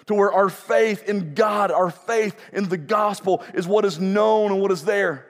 To 0.06 0.14
where 0.14 0.32
our 0.32 0.48
faith 0.48 1.08
in 1.08 1.34
God, 1.34 1.70
our 1.70 1.90
faith 1.90 2.38
in 2.52 2.68
the 2.68 2.78
gospel 2.78 3.42
is 3.54 3.66
what 3.66 3.84
is 3.84 3.98
known 3.98 4.52
and 4.52 4.60
what 4.60 4.70
is 4.70 4.84
there. 4.84 5.26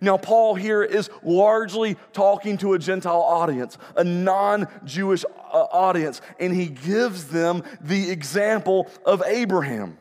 Now, 0.00 0.16
Paul 0.16 0.54
here 0.54 0.82
is 0.82 1.10
largely 1.22 1.96
talking 2.12 2.56
to 2.58 2.72
a 2.72 2.78
Gentile 2.78 3.20
audience, 3.20 3.76
a 3.96 4.04
non 4.04 4.66
Jewish 4.84 5.24
uh, 5.24 5.66
audience, 5.72 6.22
and 6.40 6.54
he 6.54 6.66
gives 6.66 7.28
them 7.28 7.62
the 7.82 8.10
example 8.10 8.90
of 9.04 9.22
Abraham. 9.26 9.98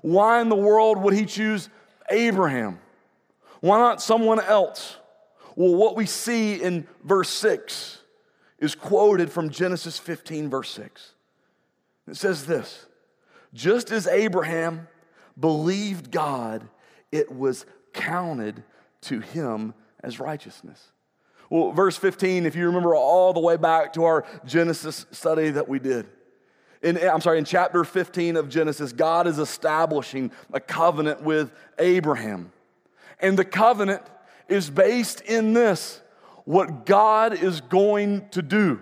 Why 0.00 0.40
in 0.40 0.48
the 0.48 0.56
world 0.56 0.98
would 0.98 1.14
he 1.14 1.26
choose 1.26 1.68
Abraham? 2.10 2.78
Why 3.60 3.78
not 3.78 4.02
someone 4.02 4.40
else? 4.40 4.96
Well, 5.54 5.74
what 5.74 5.96
we 5.96 6.06
see 6.06 6.54
in 6.62 6.86
verse 7.02 7.30
6 7.30 8.00
is 8.58 8.74
quoted 8.74 9.30
from 9.30 9.50
Genesis 9.50 9.98
15, 9.98 10.50
verse 10.50 10.70
6. 10.70 11.12
It 12.08 12.16
says 12.16 12.46
this 12.46 12.86
Just 13.52 13.90
as 13.90 14.06
Abraham 14.06 14.88
believed 15.38 16.10
God, 16.10 16.68
it 17.10 17.32
was 17.32 17.66
counted 17.92 18.62
to 19.02 19.20
him 19.20 19.74
as 20.02 20.20
righteousness. 20.20 20.92
Well, 21.48 21.70
verse 21.72 21.96
15, 21.96 22.44
if 22.44 22.56
you 22.56 22.66
remember 22.66 22.94
all 22.94 23.32
the 23.32 23.40
way 23.40 23.56
back 23.56 23.92
to 23.94 24.04
our 24.04 24.24
Genesis 24.44 25.06
study 25.12 25.50
that 25.50 25.68
we 25.68 25.78
did, 25.78 26.06
in, 26.86 26.96
I'm 26.98 27.20
sorry, 27.20 27.38
in 27.38 27.44
chapter 27.44 27.82
15 27.82 28.36
of 28.36 28.48
Genesis, 28.48 28.92
God 28.92 29.26
is 29.26 29.40
establishing 29.40 30.30
a 30.52 30.60
covenant 30.60 31.20
with 31.20 31.50
Abraham. 31.80 32.52
And 33.18 33.36
the 33.36 33.44
covenant 33.44 34.02
is 34.48 34.70
based 34.70 35.20
in 35.22 35.52
this 35.52 36.00
what 36.44 36.86
God 36.86 37.34
is 37.34 37.60
going 37.60 38.28
to 38.30 38.40
do, 38.40 38.80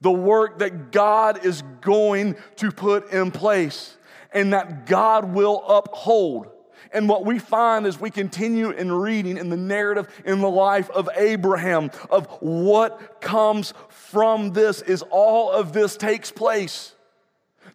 the 0.00 0.10
work 0.10 0.60
that 0.60 0.90
God 0.90 1.44
is 1.44 1.62
going 1.82 2.36
to 2.56 2.72
put 2.72 3.12
in 3.12 3.30
place, 3.30 3.98
and 4.32 4.54
that 4.54 4.86
God 4.86 5.34
will 5.34 5.62
uphold. 5.68 6.48
And 6.94 7.10
what 7.10 7.26
we 7.26 7.38
find 7.38 7.84
as 7.84 8.00
we 8.00 8.10
continue 8.10 8.70
in 8.70 8.90
reading 8.90 9.36
in 9.36 9.50
the 9.50 9.56
narrative 9.58 10.08
in 10.24 10.40
the 10.40 10.48
life 10.48 10.88
of 10.90 11.10
Abraham, 11.14 11.90
of 12.08 12.26
what 12.40 13.20
comes 13.20 13.74
from 13.90 14.54
this, 14.54 14.80
is 14.80 15.02
all 15.10 15.50
of 15.50 15.74
this 15.74 15.98
takes 15.98 16.32
place 16.32 16.94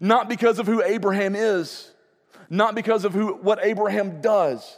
not 0.03 0.27
because 0.27 0.59
of 0.59 0.67
who 0.67 0.83
Abraham 0.83 1.33
is, 1.33 1.89
not 2.49 2.75
because 2.75 3.05
of 3.05 3.13
who, 3.13 3.35
what 3.35 3.59
Abraham 3.63 4.19
does, 4.19 4.77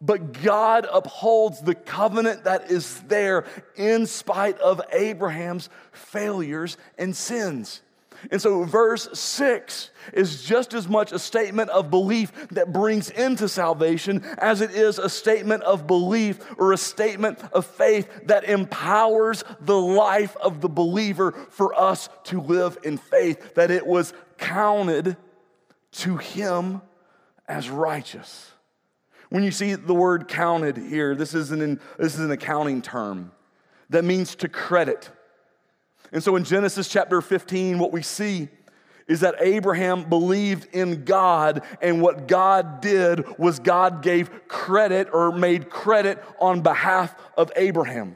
but 0.00 0.44
God 0.44 0.86
upholds 0.90 1.60
the 1.60 1.74
covenant 1.74 2.44
that 2.44 2.70
is 2.70 3.00
there 3.08 3.46
in 3.74 4.06
spite 4.06 4.56
of 4.60 4.80
Abraham's 4.92 5.68
failures 5.90 6.76
and 6.96 7.16
sins. 7.16 7.82
And 8.30 8.40
so, 8.40 8.64
verse 8.64 9.08
6 9.12 9.90
is 10.12 10.42
just 10.42 10.74
as 10.74 10.88
much 10.88 11.12
a 11.12 11.18
statement 11.18 11.70
of 11.70 11.90
belief 11.90 12.32
that 12.50 12.72
brings 12.72 13.10
into 13.10 13.48
salvation 13.48 14.24
as 14.38 14.60
it 14.60 14.72
is 14.72 14.98
a 14.98 15.08
statement 15.08 15.62
of 15.62 15.86
belief 15.86 16.38
or 16.58 16.72
a 16.72 16.76
statement 16.76 17.38
of 17.52 17.64
faith 17.64 18.08
that 18.26 18.44
empowers 18.44 19.44
the 19.60 19.78
life 19.78 20.36
of 20.38 20.60
the 20.60 20.68
believer 20.68 21.32
for 21.50 21.74
us 21.78 22.08
to 22.24 22.40
live 22.40 22.78
in 22.82 22.98
faith, 22.98 23.54
that 23.54 23.70
it 23.70 23.86
was 23.86 24.12
counted 24.38 25.16
to 25.92 26.16
him 26.16 26.82
as 27.48 27.70
righteous. 27.70 28.52
When 29.30 29.44
you 29.44 29.50
see 29.52 29.74
the 29.74 29.94
word 29.94 30.28
counted 30.28 30.76
here, 30.76 31.14
this 31.14 31.34
is 31.34 31.52
an, 31.52 31.80
this 31.98 32.14
is 32.14 32.20
an 32.20 32.32
accounting 32.32 32.82
term 32.82 33.32
that 33.88 34.04
means 34.04 34.34
to 34.36 34.48
credit. 34.48 35.08
And 36.12 36.22
so 36.22 36.36
in 36.36 36.44
Genesis 36.44 36.88
chapter 36.88 37.20
15, 37.20 37.78
what 37.78 37.92
we 37.92 38.02
see 38.02 38.48
is 39.06 39.20
that 39.20 39.34
Abraham 39.40 40.08
believed 40.08 40.72
in 40.72 41.04
God, 41.04 41.62
and 41.82 42.00
what 42.00 42.28
God 42.28 42.80
did 42.80 43.26
was 43.38 43.58
God 43.58 44.02
gave 44.02 44.46
credit 44.46 45.08
or 45.12 45.32
made 45.32 45.68
credit 45.68 46.22
on 46.38 46.60
behalf 46.60 47.14
of 47.36 47.50
Abraham. 47.56 48.14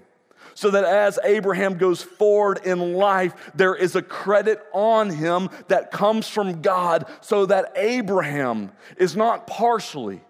So 0.55 0.71
that 0.71 0.85
as 0.85 1.19
Abraham 1.25 1.79
goes 1.79 2.01
forward 2.01 2.61
in 2.65 2.95
life, 2.95 3.35
there 3.57 3.75
is 3.75 3.97
a 3.97 4.03
credit 4.03 4.65
on 4.73 5.11
him 5.11 5.51
that 5.67 5.91
comes 5.91 6.29
from 6.29 6.63
God, 6.63 7.07
so 7.21 7.47
that 7.47 7.73
Abraham 7.77 8.71
is 8.97 9.17
not 9.17 9.47
partially 9.47 10.21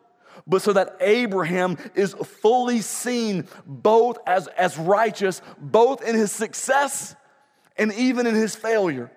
but 0.47 0.61
so 0.61 0.75
that 0.75 0.99
Abraham 1.01 1.79
is 1.95 2.13
fully 2.13 2.83
seen 2.83 3.47
both 3.67 4.19
as, 4.27 4.47
as 4.49 4.77
righteous, 4.77 5.41
both 5.59 6.07
in 6.07 6.15
his 6.15 6.31
success 6.31 7.17
and 7.77 7.93
even 7.95 8.27
in 8.27 8.35
his 8.35 8.55
failure. 8.55 9.11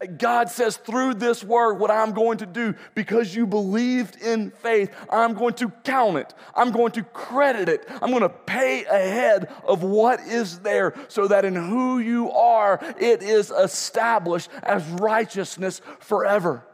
That 0.00 0.18
God 0.18 0.48
says, 0.48 0.76
through 0.76 1.14
this 1.14 1.42
word, 1.42 1.74
what 1.74 1.90
I'm 1.90 2.12
going 2.12 2.38
to 2.38 2.46
do, 2.46 2.74
because 2.94 3.34
you 3.34 3.46
believed 3.46 4.20
in 4.22 4.50
faith, 4.50 4.94
I'm 5.10 5.34
going 5.34 5.54
to 5.54 5.70
count 5.70 6.18
it. 6.18 6.32
I'm 6.54 6.70
going 6.70 6.92
to 6.92 7.02
credit 7.02 7.68
it. 7.68 7.88
I'm 8.00 8.10
going 8.10 8.22
to 8.22 8.28
pay 8.28 8.84
ahead 8.84 9.52
of 9.64 9.82
what 9.82 10.20
is 10.20 10.60
there 10.60 10.94
so 11.08 11.26
that 11.28 11.44
in 11.44 11.56
who 11.56 11.98
you 11.98 12.30
are, 12.30 12.78
it 12.98 13.22
is 13.22 13.50
established 13.50 14.50
as 14.62 14.86
righteousness 14.86 15.80
forever. 15.98 16.64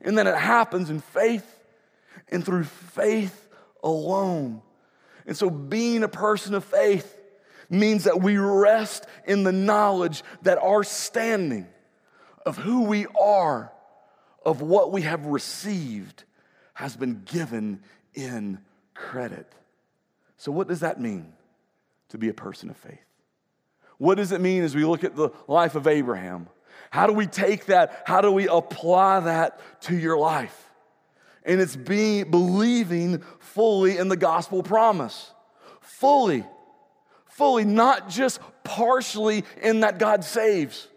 And 0.00 0.16
then 0.16 0.26
it 0.26 0.36
happens 0.36 0.88
in 0.88 1.00
faith 1.00 1.60
and 2.28 2.44
through 2.44 2.64
faith 2.64 3.48
alone. 3.82 4.62
And 5.26 5.36
so, 5.36 5.50
being 5.50 6.02
a 6.02 6.08
person 6.08 6.54
of 6.54 6.64
faith 6.64 7.19
means 7.70 8.04
that 8.04 8.20
we 8.20 8.36
rest 8.36 9.06
in 9.26 9.44
the 9.44 9.52
knowledge 9.52 10.22
that 10.42 10.58
our 10.58 10.84
standing 10.84 11.66
of 12.44 12.56
who 12.56 12.82
we 12.82 13.06
are, 13.20 13.72
of 14.44 14.60
what 14.60 14.92
we 14.92 15.02
have 15.02 15.26
received, 15.26 16.24
has 16.74 16.96
been 16.96 17.22
given 17.24 17.80
in 18.14 18.58
credit. 18.94 19.52
So, 20.36 20.50
what 20.52 20.68
does 20.68 20.80
that 20.80 21.00
mean 21.00 21.32
to 22.08 22.18
be 22.18 22.28
a 22.28 22.34
person 22.34 22.70
of 22.70 22.76
faith? 22.76 22.98
What 23.98 24.16
does 24.16 24.32
it 24.32 24.40
mean 24.40 24.62
as 24.62 24.74
we 24.74 24.84
look 24.84 25.04
at 25.04 25.14
the 25.14 25.30
life 25.46 25.74
of 25.74 25.86
Abraham? 25.86 26.48
How 26.90 27.06
do 27.06 27.12
we 27.12 27.26
take 27.26 27.66
that? 27.66 28.02
How 28.06 28.20
do 28.20 28.32
we 28.32 28.48
apply 28.48 29.20
that 29.20 29.60
to 29.82 29.96
your 29.96 30.18
life? 30.18 30.70
and 31.44 31.60
it's 31.60 31.76
being 31.76 32.30
believing 32.30 33.22
fully 33.38 33.98
in 33.98 34.08
the 34.08 34.16
gospel 34.16 34.62
promise. 34.62 35.32
Fully. 35.80 36.44
Fully, 37.40 37.64
not 37.64 38.10
just 38.10 38.38
partially 38.64 39.44
in 39.62 39.80
that 39.80 39.98
God 39.98 40.24
saves, 40.24 40.88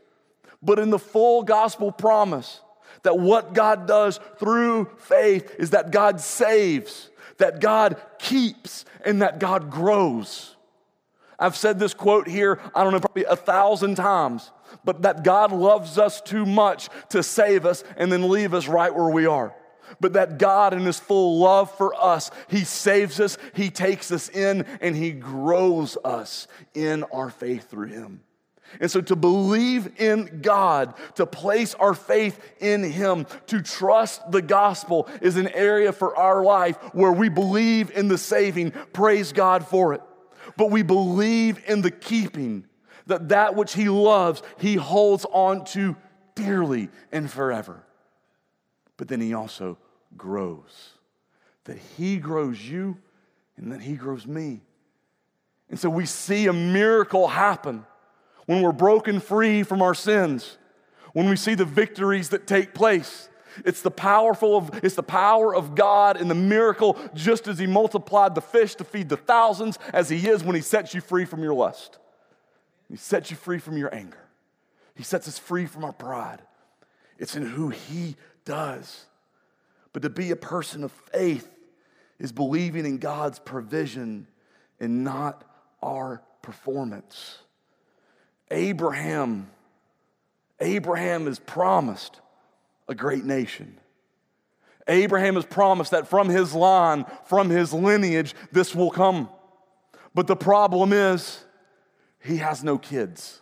but 0.61 0.77
in 0.77 0.89
the 0.89 0.99
full 0.99 1.43
gospel 1.43 1.89
promise 1.89 2.59
that 3.03 3.17
what 3.17 3.53
God 3.53 3.87
does 3.87 4.19
through 4.39 4.91
faith 4.97 5.55
is 5.57 5.69
that 5.69 5.91
God 5.91 6.19
saves, 6.19 7.09
that 7.37 7.61
God 7.61 7.95
keeps, 8.19 8.83
and 9.05 9.21
that 9.21 9.39
God 9.39 9.71
grows. 9.71 10.57
I've 11.39 11.55
said 11.55 11.79
this 11.79 11.93
quote 11.93 12.27
here, 12.27 12.59
I 12.75 12.83
don't 12.83 12.91
know, 12.91 12.99
probably 12.99 13.23
a 13.23 13.37
thousand 13.37 13.95
times, 13.95 14.51
but 14.83 15.03
that 15.03 15.23
God 15.23 15.53
loves 15.53 15.97
us 15.97 16.19
too 16.19 16.45
much 16.45 16.89
to 17.11 17.23
save 17.23 17.65
us 17.65 17.85
and 17.95 18.11
then 18.11 18.27
leave 18.27 18.53
us 18.53 18.67
right 18.67 18.93
where 18.93 19.09
we 19.09 19.27
are. 19.27 19.55
But 19.99 20.13
that 20.13 20.37
God, 20.37 20.73
in 20.73 20.81
His 20.81 20.99
full 20.99 21.39
love 21.39 21.75
for 21.77 21.93
us, 21.93 22.31
He 22.49 22.63
saves 22.63 23.19
us, 23.19 23.37
He 23.53 23.69
takes 23.69 24.11
us 24.11 24.29
in, 24.29 24.65
and 24.81 24.95
He 24.95 25.11
grows 25.11 25.97
us 26.03 26.47
in 26.73 27.03
our 27.05 27.29
faith 27.29 27.69
through 27.69 27.87
Him. 27.87 28.21
And 28.79 28.89
so 28.89 29.01
to 29.01 29.15
believe 29.15 29.99
in 30.01 30.39
God, 30.41 30.95
to 31.15 31.25
place 31.25 31.75
our 31.75 31.93
faith 31.93 32.39
in 32.59 32.83
Him, 32.83 33.27
to 33.47 33.61
trust 33.61 34.31
the 34.31 34.41
gospel 34.41 35.07
is 35.21 35.37
an 35.37 35.47
area 35.49 35.91
for 35.91 36.15
our 36.15 36.43
life 36.43 36.77
where 36.93 37.11
we 37.11 37.29
believe 37.29 37.91
in 37.91 38.07
the 38.07 38.17
saving. 38.17 38.71
Praise 38.93 39.31
God 39.31 39.67
for 39.67 39.93
it. 39.93 40.01
But 40.57 40.71
we 40.71 40.81
believe 40.81 41.61
in 41.67 41.81
the 41.81 41.91
keeping, 41.91 42.65
that 43.07 43.29
that 43.29 43.55
which 43.55 43.73
He 43.73 43.89
loves, 43.89 44.41
He 44.57 44.75
holds 44.75 45.25
on 45.25 45.65
to 45.65 45.95
dearly 46.35 46.89
and 47.11 47.29
forever. 47.29 47.83
But 48.97 49.07
then 49.07 49.21
He 49.21 49.33
also 49.33 49.77
grows, 50.17 50.91
that 51.63 51.77
He 51.97 52.17
grows 52.17 52.61
you 52.61 52.97
and 53.57 53.71
that 53.71 53.81
He 53.81 53.95
grows 53.95 54.27
me. 54.27 54.61
And 55.69 55.79
so 55.79 55.89
we 55.89 56.05
see 56.05 56.47
a 56.47 56.53
miracle 56.53 57.27
happen 57.27 57.85
when 58.45 58.61
we're 58.61 58.71
broken 58.71 59.19
free 59.19 59.63
from 59.63 59.81
our 59.81 59.95
sins, 59.95 60.57
when 61.13 61.29
we 61.29 61.35
see 61.35 61.55
the 61.55 61.65
victories 61.65 62.29
that 62.29 62.45
take 62.45 62.73
place. 62.73 63.29
It's 63.65 63.81
the 63.81 63.91
powerful 63.91 64.57
of, 64.57 64.83
it's 64.83 64.95
the 64.95 65.03
power 65.03 65.55
of 65.55 65.75
God 65.75 66.19
in 66.19 66.27
the 66.27 66.35
miracle, 66.35 66.97
just 67.13 67.47
as 67.47 67.59
He 67.59 67.67
multiplied 67.67 68.35
the 68.35 68.41
fish 68.41 68.75
to 68.75 68.83
feed 68.83 69.09
the 69.09 69.17
thousands, 69.17 69.77
as 69.93 70.09
He 70.09 70.27
is 70.27 70.43
when 70.43 70.55
He 70.55 70.61
sets 70.61 70.93
you 70.93 71.01
free 71.01 71.25
from 71.25 71.41
your 71.43 71.53
lust. 71.53 71.99
He 72.89 72.97
sets 72.97 73.31
you 73.31 73.37
free 73.37 73.59
from 73.59 73.77
your 73.77 73.93
anger. 73.93 74.17
He 74.95 75.03
sets 75.03 75.27
us 75.27 75.39
free 75.39 75.65
from 75.65 75.83
our 75.83 75.93
pride. 75.93 76.41
It's 77.17 77.35
in 77.35 77.43
who 77.43 77.69
He 77.69 78.15
does. 78.45 79.05
But 79.91 80.01
to 80.01 80.09
be 80.09 80.31
a 80.31 80.35
person 80.35 80.83
of 80.83 80.91
faith 80.91 81.49
is 82.19 82.31
believing 82.31 82.85
in 82.85 82.97
God's 82.97 83.39
provision 83.39 84.27
and 84.79 85.03
not 85.03 85.43
our 85.81 86.21
performance. 86.41 87.39
Abraham, 88.51 89.49
Abraham 90.59 91.27
is 91.27 91.39
promised 91.39 92.19
a 92.87 92.95
great 92.95 93.23
nation. 93.23 93.79
Abraham 94.87 95.37
is 95.37 95.45
promised 95.45 95.91
that 95.91 96.07
from 96.07 96.27
his 96.29 96.53
line, 96.53 97.05
from 97.25 97.49
his 97.49 97.73
lineage, 97.73 98.35
this 98.51 98.75
will 98.75 98.91
come. 98.91 99.29
But 100.13 100.27
the 100.27 100.35
problem 100.35 100.91
is, 100.91 101.43
he 102.19 102.37
has 102.37 102.63
no 102.63 102.77
kids. 102.77 103.41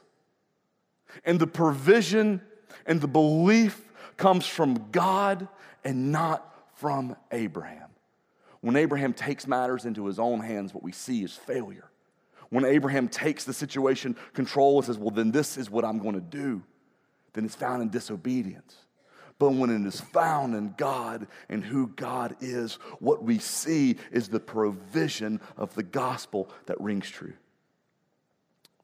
And 1.26 1.40
the 1.40 1.48
provision 1.48 2.42
and 2.86 3.02
the 3.02 3.08
belief 3.08 3.91
comes 4.22 4.46
from 4.46 4.92
God 4.92 5.48
and 5.84 6.12
not 6.12 6.48
from 6.76 7.16
Abraham. 7.32 7.90
When 8.62 8.76
Abraham 8.76 9.14
takes 9.14 9.48
matters 9.48 9.84
into 9.84 10.06
his 10.06 10.20
own 10.20 10.42
hands, 10.42 10.76
what 10.76 10.84
we 10.84 10.92
see 10.92 11.24
is 11.24 11.34
failure. 11.34 11.90
When 12.50 12.64
Abraham 12.64 13.08
takes 13.08 13.46
the 13.46 13.54
situation 13.54 14.16
control 14.34 14.78
and 14.78 14.86
says, 14.86 15.00
Well, 15.00 15.10
then 15.10 15.32
this 15.32 15.58
is 15.58 15.72
what 15.72 15.84
I'm 15.84 15.98
going 15.98 16.14
to 16.14 16.22
do, 16.22 16.62
then 17.34 17.46
it's 17.46 17.56
found 17.56 17.82
in 17.82 17.90
disobedience. 17.90 18.76
But 19.40 19.54
when 19.54 19.72
it 19.72 19.88
is 19.88 20.00
found 20.00 20.54
in 20.54 20.76
God 20.78 21.26
and 21.50 21.64
who 21.64 21.88
God 21.88 22.36
is, 22.42 22.76
what 23.00 23.24
we 23.24 23.40
see 23.40 23.96
is 24.12 24.28
the 24.28 24.40
provision 24.40 25.42
of 25.58 25.74
the 25.74 25.82
gospel 25.82 26.48
that 26.68 26.80
rings 26.80 27.10
true. 27.10 27.34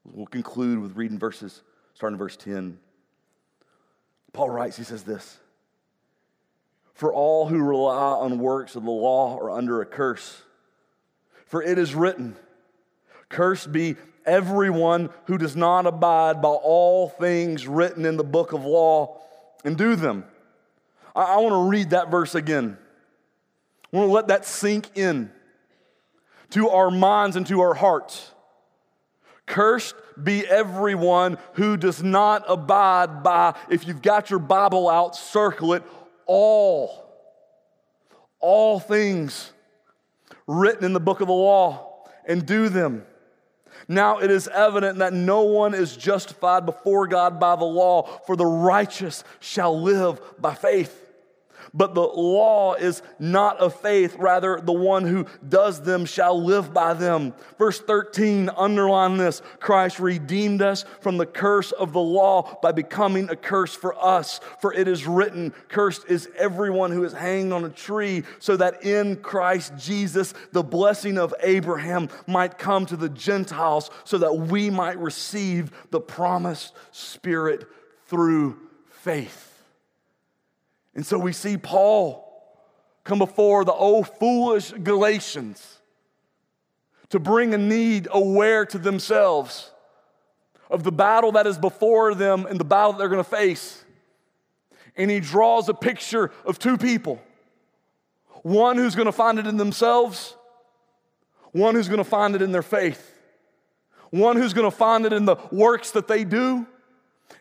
We'll 0.04 0.26
conclude 0.26 0.80
with 0.80 0.96
reading 0.96 1.20
verses, 1.20 1.62
starting 1.94 2.16
in 2.16 2.18
verse 2.18 2.38
10. 2.38 2.80
Paul 4.38 4.52
writes, 4.52 4.78
he 4.78 4.84
says 4.84 5.04
this 5.04 5.40
For 6.94 7.12
all 7.12 7.48
who 7.48 7.60
rely 7.60 8.20
on 8.20 8.38
works 8.38 8.76
of 8.76 8.84
the 8.84 8.92
law 8.92 9.36
are 9.40 9.50
under 9.50 9.82
a 9.82 9.86
curse. 9.86 10.44
For 11.48 11.64
it 11.64 11.80
is 11.80 11.96
written, 11.96 12.36
Cursed 13.30 13.72
be 13.72 13.96
everyone 14.28 15.10
who 15.26 15.40
does 15.40 15.56
not 15.56 15.88
abide 15.88 16.40
by 16.40 16.50
all 16.50 17.10
things 17.10 17.68
written 17.68 18.06
in 18.06 18.16
the 18.16 18.24
book 18.24 18.54
of 18.54 18.64
law 18.64 19.20
and 19.66 19.76
do 19.76 19.96
them. 19.96 20.24
I, 21.16 21.24
I 21.24 21.38
want 21.38 21.54
to 21.54 21.70
read 21.72 21.90
that 21.90 22.12
verse 22.12 22.36
again. 22.36 22.78
I 23.92 23.98
want 23.98 24.08
to 24.08 24.14
let 24.14 24.28
that 24.28 24.46
sink 24.46 24.96
in 24.96 25.32
to 26.52 26.70
our 26.70 26.92
minds 26.92 27.36
and 27.38 27.48
to 27.48 27.62
our 27.62 27.74
hearts. 27.74 28.32
Cursed 29.48 29.96
be 30.22 30.46
everyone 30.46 31.38
who 31.54 31.78
does 31.78 32.04
not 32.04 32.44
abide 32.48 33.24
by, 33.24 33.56
if 33.70 33.88
you've 33.88 34.02
got 34.02 34.30
your 34.30 34.40
Bible 34.40 34.90
out, 34.90 35.16
circle 35.16 35.74
it, 35.74 35.84
all, 36.26 37.10
all 38.40 38.80
things 38.80 39.52
written 40.46 40.84
in 40.84 40.94
the 40.94 41.00
book 41.00 41.22
of 41.22 41.28
the 41.28 41.34
law 41.34 42.06
and 42.26 42.46
do 42.46 42.70
them. 42.70 43.06
Now 43.88 44.20
it 44.20 44.30
is 44.30 44.50
evident 44.50 45.00
that 45.00 45.14
no 45.14 45.44
one 45.44 45.74
is 45.74 45.96
justified 45.96 46.66
before 46.66 47.08
God 47.08 47.40
by 47.40 47.56
the 47.56 47.64
law, 47.64 48.04
for 48.26 48.36
the 48.36 48.46
righteous 48.46 49.24
shall 49.40 49.82
live 49.82 50.20
by 50.40 50.56
faith. 50.56 51.07
But 51.74 51.94
the 51.94 52.02
law 52.02 52.74
is 52.74 53.02
not 53.20 53.58
of 53.58 53.80
faith, 53.80 54.16
rather, 54.18 54.60
the 54.62 54.74
one 54.74 55.06
who 55.06 55.26
does 55.48 55.82
them 55.82 56.06
shall 56.06 56.42
live 56.42 56.74
by 56.74 56.94
them. 56.94 57.34
Verse 57.58 57.80
13, 57.80 58.50
underline 58.56 59.18
this 59.18 59.42
Christ 59.60 60.00
redeemed 60.00 60.62
us 60.62 60.86
from 61.02 61.18
the 61.18 61.26
curse 61.26 61.72
of 61.72 61.94
the 61.94 62.00
law 62.00 62.58
by 62.62 62.72
becoming 62.72 63.30
a 63.30 63.36
curse 63.36 63.76
for 63.76 63.96
us. 64.04 64.40
For 64.60 64.74
it 64.74 64.88
is 64.88 65.06
written, 65.06 65.54
Cursed 65.70 66.06
is 66.08 66.30
everyone 66.38 66.92
who 66.92 67.04
is 67.04 67.14
hanged 67.14 67.54
on 67.54 67.66
a 67.66 67.70
tree, 67.70 68.24
so 68.40 68.58
that 68.58 68.84
in 68.84 69.18
Christ 69.18 69.74
Jesus 69.78 70.34
the 70.52 70.64
blessing 70.64 71.18
of 71.18 71.34
Abraham 71.42 72.10
might 72.26 72.58
come 72.58 72.86
to 72.88 72.98
the 72.98 73.10
Gentiles, 73.10 73.90
so 74.04 74.18
that 74.18 74.34
we 74.34 74.70
might 74.70 74.98
receive 74.98 75.72
the 75.92 76.00
promised 76.00 76.74
Spirit 76.92 77.66
through 78.08 78.58
faith. 78.90 79.47
And 80.98 81.06
so 81.06 81.20
we 81.20 81.32
see 81.32 81.58
Paul 81.58 82.26
come 83.04 83.20
before 83.20 83.64
the 83.64 83.72
old 83.72 84.10
foolish 84.18 84.72
Galatians 84.72 85.78
to 87.10 87.20
bring 87.20 87.54
a 87.54 87.58
need 87.58 88.08
aware 88.12 88.66
to 88.66 88.80
themselves 88.80 89.72
of 90.72 90.84
the 90.84 90.92
battle 90.92 91.34
that 91.34 91.46
is 91.46 91.58
before 91.58 92.16
them 92.16 92.48
and 92.48 92.60
the 92.60 92.66
battle 92.66 92.94
that 92.94 92.98
they're 92.98 93.10
going 93.10 93.24
to 93.24 93.30
face. 93.30 93.84
And 94.98 95.12
he 95.12 95.20
draws 95.20 95.70
a 95.70 95.74
picture 95.76 96.32
of 96.44 96.58
two 96.58 96.78
people 96.78 97.22
one 98.42 98.78
who's 98.78 98.96
going 98.96 99.08
to 99.08 99.12
find 99.12 99.40
it 99.40 99.46
in 99.46 99.58
themselves, 99.58 100.36
one 101.52 101.76
who's 101.76 101.88
going 101.88 101.98
to 101.98 102.04
find 102.04 102.34
it 102.34 102.42
in 102.42 102.52
their 102.52 102.64
faith, 102.64 103.14
one 104.10 104.36
who's 104.36 104.54
going 104.54 104.70
to 104.70 104.76
find 104.76 105.06
it 105.06 105.14
in 105.14 105.26
the 105.26 105.36
works 105.52 105.92
that 105.92 106.08
they 106.08 106.24
do, 106.24 106.66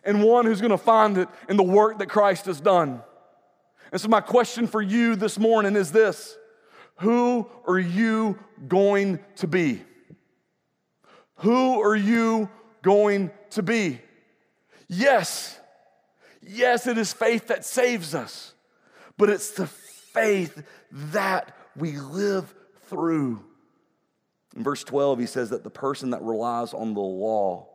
and 0.03 0.23
one 0.23 0.45
who's 0.45 0.61
going 0.61 0.71
to 0.71 0.77
find 0.77 1.17
it 1.17 1.27
in 1.49 1.57
the 1.57 1.63
work 1.63 1.97
that 1.99 2.07
Christ 2.07 2.45
has 2.45 2.61
done. 2.61 3.01
And 3.91 4.01
so, 4.01 4.07
my 4.07 4.21
question 4.21 4.67
for 4.67 4.81
you 4.81 5.15
this 5.15 5.39
morning 5.39 5.75
is 5.75 5.91
this 5.91 6.37
Who 6.97 7.49
are 7.65 7.79
you 7.79 8.37
going 8.67 9.19
to 9.37 9.47
be? 9.47 9.83
Who 11.37 11.81
are 11.81 11.95
you 11.95 12.49
going 12.81 13.31
to 13.51 13.63
be? 13.63 14.01
Yes, 14.87 15.59
yes, 16.41 16.87
it 16.87 16.97
is 16.97 17.13
faith 17.13 17.47
that 17.47 17.65
saves 17.65 18.15
us, 18.15 18.53
but 19.17 19.29
it's 19.29 19.51
the 19.51 19.67
faith 19.67 20.63
that 20.91 21.55
we 21.75 21.97
live 21.97 22.53
through. 22.87 23.43
In 24.55 24.63
verse 24.63 24.83
12, 24.83 25.19
he 25.19 25.25
says 25.27 25.51
that 25.51 25.63
the 25.63 25.69
person 25.69 26.11
that 26.11 26.21
relies 26.23 26.73
on 26.73 26.93
the 26.93 26.99
law, 26.99 27.67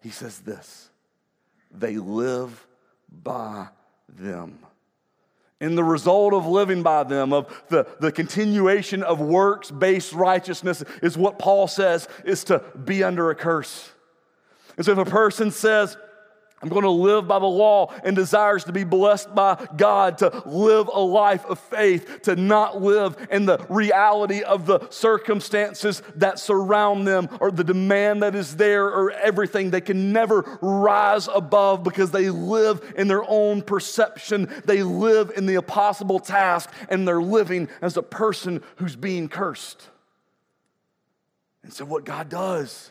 he 0.00 0.10
says 0.10 0.38
this 0.40 0.90
they 1.70 1.96
live 1.96 2.66
by 3.10 3.68
them. 4.08 4.58
And 5.60 5.76
the 5.76 5.84
result 5.84 6.34
of 6.34 6.46
living 6.46 6.82
by 6.82 7.02
them, 7.02 7.32
of 7.32 7.64
the, 7.68 7.86
the 7.98 8.12
continuation 8.12 9.02
of 9.02 9.20
works 9.20 9.70
based 9.70 10.12
righteousness, 10.12 10.84
is 11.02 11.18
what 11.18 11.38
Paul 11.38 11.66
says 11.66 12.08
is 12.24 12.44
to 12.44 12.62
be 12.84 13.02
under 13.02 13.30
a 13.30 13.34
curse. 13.34 13.90
And 14.76 14.86
so 14.86 14.92
if 14.92 14.98
a 14.98 15.04
person 15.04 15.50
says, 15.50 15.96
I'm 16.60 16.68
going 16.70 16.82
to 16.82 16.90
live 16.90 17.28
by 17.28 17.38
the 17.38 17.46
law 17.46 17.94
and 18.02 18.16
desires 18.16 18.64
to 18.64 18.72
be 18.72 18.82
blessed 18.82 19.32
by 19.32 19.64
God, 19.76 20.18
to 20.18 20.42
live 20.44 20.90
a 20.92 21.00
life 21.00 21.46
of 21.46 21.60
faith, 21.60 22.22
to 22.22 22.34
not 22.34 22.82
live 22.82 23.16
in 23.30 23.46
the 23.46 23.64
reality 23.68 24.42
of 24.42 24.66
the 24.66 24.88
circumstances 24.90 26.02
that 26.16 26.40
surround 26.40 27.06
them 27.06 27.28
or 27.40 27.52
the 27.52 27.62
demand 27.62 28.24
that 28.24 28.34
is 28.34 28.56
there 28.56 28.86
or 28.86 29.12
everything. 29.12 29.70
They 29.70 29.80
can 29.80 30.12
never 30.12 30.58
rise 30.60 31.28
above 31.32 31.84
because 31.84 32.10
they 32.10 32.28
live 32.28 32.92
in 32.96 33.06
their 33.06 33.28
own 33.28 33.62
perception. 33.62 34.52
They 34.64 34.82
live 34.82 35.30
in 35.36 35.46
the 35.46 35.54
impossible 35.54 36.18
task 36.18 36.70
and 36.88 37.06
they're 37.06 37.22
living 37.22 37.68
as 37.80 37.96
a 37.96 38.02
person 38.02 38.64
who's 38.76 38.96
being 38.96 39.28
cursed. 39.28 39.88
And 41.62 41.72
so, 41.72 41.84
what 41.84 42.04
God 42.04 42.28
does, 42.28 42.90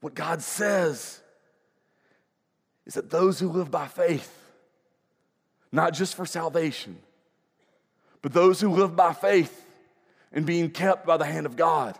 what 0.00 0.14
God 0.14 0.42
says, 0.42 1.20
is 2.90 2.94
that 2.94 3.08
those 3.08 3.38
who 3.38 3.48
live 3.48 3.70
by 3.70 3.86
faith, 3.86 4.36
not 5.70 5.94
just 5.94 6.16
for 6.16 6.26
salvation, 6.26 6.98
but 8.20 8.32
those 8.32 8.60
who 8.60 8.68
live 8.68 8.96
by 8.96 9.12
faith 9.12 9.64
and 10.32 10.44
being 10.44 10.68
kept 10.68 11.06
by 11.06 11.16
the 11.16 11.24
hand 11.24 11.46
of 11.46 11.54
God, 11.54 11.96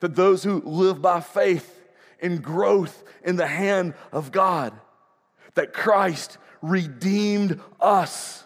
that 0.00 0.14
those 0.14 0.44
who 0.44 0.60
live 0.60 1.00
by 1.00 1.20
faith 1.20 1.88
in 2.20 2.42
growth 2.42 3.02
in 3.24 3.36
the 3.36 3.46
hand 3.46 3.94
of 4.12 4.30
God, 4.30 4.74
that 5.54 5.72
Christ 5.72 6.36
redeemed 6.60 7.58
us 7.80 8.44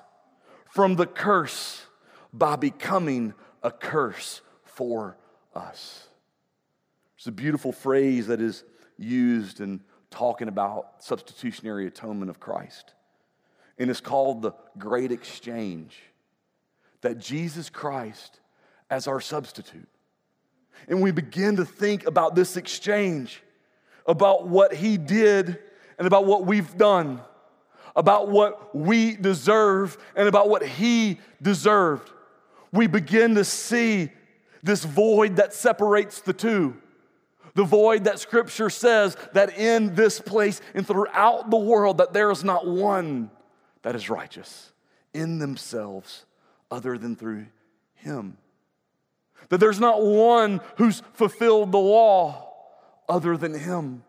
from 0.70 0.94
the 0.94 1.06
curse 1.06 1.84
by 2.32 2.54
becoming 2.54 3.34
a 3.64 3.72
curse 3.72 4.42
for 4.62 5.16
us. 5.56 6.06
It's 7.16 7.26
a 7.26 7.32
beautiful 7.32 7.72
phrase 7.72 8.28
that 8.28 8.40
is 8.40 8.62
used 8.96 9.60
in 9.60 9.80
talking 10.10 10.48
about 10.48 11.02
substitutionary 11.02 11.86
atonement 11.86 12.30
of 12.30 12.40
Christ. 12.40 12.94
And 13.78 13.90
it's 13.90 14.00
called 14.00 14.42
the 14.42 14.52
Great 14.76 15.12
Exchange. 15.12 15.96
That 17.02 17.18
Jesus 17.18 17.70
Christ 17.70 18.40
as 18.90 19.06
our 19.06 19.20
substitute. 19.20 19.88
And 20.88 21.02
we 21.02 21.10
begin 21.10 21.56
to 21.56 21.64
think 21.64 22.06
about 22.06 22.34
this 22.34 22.56
exchange, 22.56 23.42
about 24.06 24.48
what 24.48 24.74
he 24.74 24.96
did 24.96 25.58
and 25.98 26.06
about 26.06 26.24
what 26.24 26.46
we've 26.46 26.76
done, 26.76 27.20
about 27.94 28.28
what 28.28 28.74
we 28.74 29.16
deserve 29.16 29.98
and 30.16 30.28
about 30.28 30.48
what 30.48 30.64
he 30.64 31.18
deserved. 31.42 32.10
We 32.72 32.86
begin 32.86 33.34
to 33.34 33.44
see 33.44 34.10
this 34.62 34.84
void 34.84 35.36
that 35.36 35.54
separates 35.54 36.20
the 36.20 36.32
two 36.32 36.76
the 37.58 37.64
void 37.64 38.04
that 38.04 38.20
scripture 38.20 38.70
says 38.70 39.16
that 39.32 39.58
in 39.58 39.96
this 39.96 40.20
place 40.20 40.60
and 40.74 40.86
throughout 40.86 41.50
the 41.50 41.56
world 41.56 41.98
that 41.98 42.12
there 42.12 42.30
is 42.30 42.44
not 42.44 42.64
one 42.68 43.32
that 43.82 43.96
is 43.96 44.08
righteous 44.08 44.72
in 45.12 45.40
themselves 45.40 46.24
other 46.70 46.96
than 46.96 47.16
through 47.16 47.46
him. 47.96 48.36
That 49.48 49.58
there's 49.58 49.80
not 49.80 50.00
one 50.00 50.60
who's 50.76 51.02
fulfilled 51.14 51.72
the 51.72 51.78
law 51.78 52.48
other 53.08 53.36
than 53.36 53.58
him. 53.58 54.04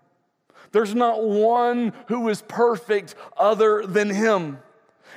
There's 0.72 0.94
not 0.94 1.24
one 1.24 1.94
who 2.08 2.30
is 2.30 2.44
perfect 2.44 3.16
other 3.36 3.84
than 3.84 4.12
him. 4.12 4.60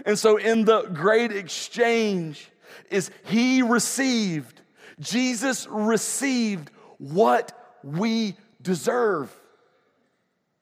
And 0.07 0.18
so 0.18 0.38
in 0.38 0.64
the 0.64 0.85
great 0.85 1.33
exchange 1.33 2.51
is 2.88 3.11
he 3.27 3.61
received 3.61 4.62
Jesus 5.01 5.66
received 5.68 6.71
what 6.97 7.59
we 7.83 8.37
deserve 8.61 9.35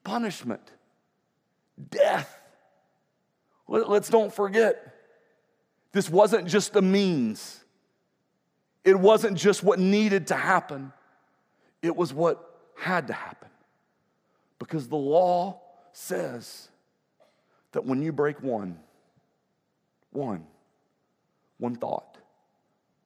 punishment, 0.03 0.61
death. 1.89 2.37
Let's 3.67 4.09
don't 4.09 4.33
forget, 4.33 4.95
this 5.93 6.09
wasn't 6.09 6.47
just 6.47 6.75
a 6.75 6.81
means, 6.81 7.63
it 8.83 8.99
wasn't 8.99 9.37
just 9.37 9.63
what 9.63 9.79
needed 9.79 10.27
to 10.27 10.35
happen, 10.35 10.91
it 11.81 11.95
was 11.95 12.13
what 12.13 12.57
had 12.75 13.07
to 13.07 13.13
happen. 13.13 13.49
Because 14.59 14.87
the 14.87 14.97
law 14.97 15.61
says 15.93 16.67
that 17.71 17.85
when 17.85 18.01
you 18.01 18.11
break 18.11 18.41
one, 18.43 18.77
one, 20.11 20.45
one 21.57 21.75
thought, 21.75 22.17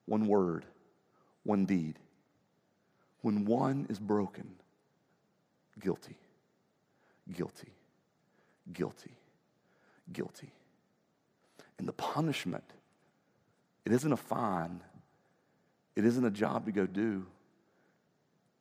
one 0.06 0.26
word, 0.26 0.66
one 1.44 1.64
deed, 1.64 1.98
when 3.26 3.44
one 3.44 3.88
is 3.90 3.98
broken, 3.98 4.46
guilty, 5.80 6.14
guilty, 7.32 7.72
guilty, 8.72 9.16
guilty. 10.12 10.52
And 11.76 11.88
the 11.88 11.92
punishment, 11.92 12.62
it 13.84 13.90
isn't 13.90 14.12
a 14.12 14.16
fine, 14.16 14.80
it 15.96 16.04
isn't 16.04 16.24
a 16.24 16.30
job 16.30 16.66
to 16.66 16.70
go 16.70 16.86
do, 16.86 17.26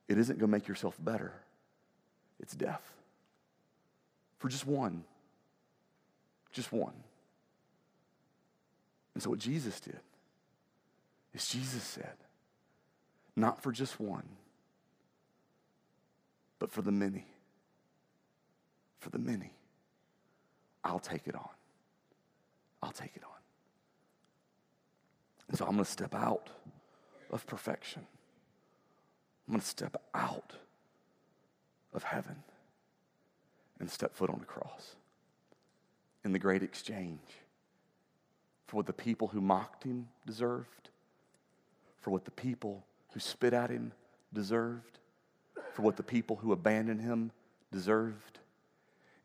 it 0.08 0.18
isn't 0.18 0.40
going 0.40 0.50
to 0.50 0.58
make 0.58 0.68
yourself 0.68 0.98
better. 1.00 1.34
It's 2.40 2.56
death. 2.56 2.92
For 4.40 4.50
just 4.50 4.66
one. 4.66 5.04
Just 6.52 6.72
one. 6.72 7.04
And 9.14 9.22
so, 9.22 9.30
what 9.30 9.38
Jesus 9.38 9.80
did 9.80 10.00
is 11.36 11.46
Jesus 11.46 11.84
said, 11.84 12.16
not 13.36 13.62
for 13.62 13.72
just 13.72 14.00
one 14.00 14.26
but 16.66 16.72
for 16.72 16.82
the 16.82 16.92
many. 16.92 17.28
For 18.98 19.12
the 19.12 19.20
many. 19.20 19.52
I'll 20.84 20.98
take 20.98 21.28
it 21.28 21.36
on. 21.36 21.50
I'll 22.82 22.92
take 22.92 23.12
it 23.16 23.22
on. 23.24 23.40
And 25.48 25.60
so 25.60 25.66
I'm 25.66 25.74
going 25.74 25.86
to 25.86 25.92
step 25.92 26.16
out 26.16 26.50
of 27.30 27.46
perfection. 27.46 28.02
I'm 29.48 29.52
going 29.52 29.62
to 29.62 29.68
step 29.68 29.96
out 30.16 30.54
of 31.94 32.02
heaven 32.02 32.38
and 33.80 33.88
step 33.88 34.16
foot 34.16 34.32
on 34.32 34.40
the 34.40 34.46
cross 34.46 34.96
in 36.24 36.32
the 36.32 36.40
great 36.40 36.64
exchange 36.64 37.30
for 38.66 38.78
what 38.78 38.88
the 38.88 38.94
people 38.94 39.28
who 39.28 39.40
mocked 39.40 39.84
him 39.84 40.08
deserved, 40.26 40.90
for 42.02 42.10
what 42.10 42.26
the 42.26 42.32
people 42.32 42.84
who 43.14 43.20
spit 43.20 43.54
at 43.54 43.70
him 43.70 43.92
deserved, 44.34 44.98
for 45.76 45.82
what 45.82 45.98
the 45.98 46.04
people 46.04 46.38
who 46.38 46.54
abandoned 46.54 47.02
him 47.02 47.32
deserved, 47.70 48.40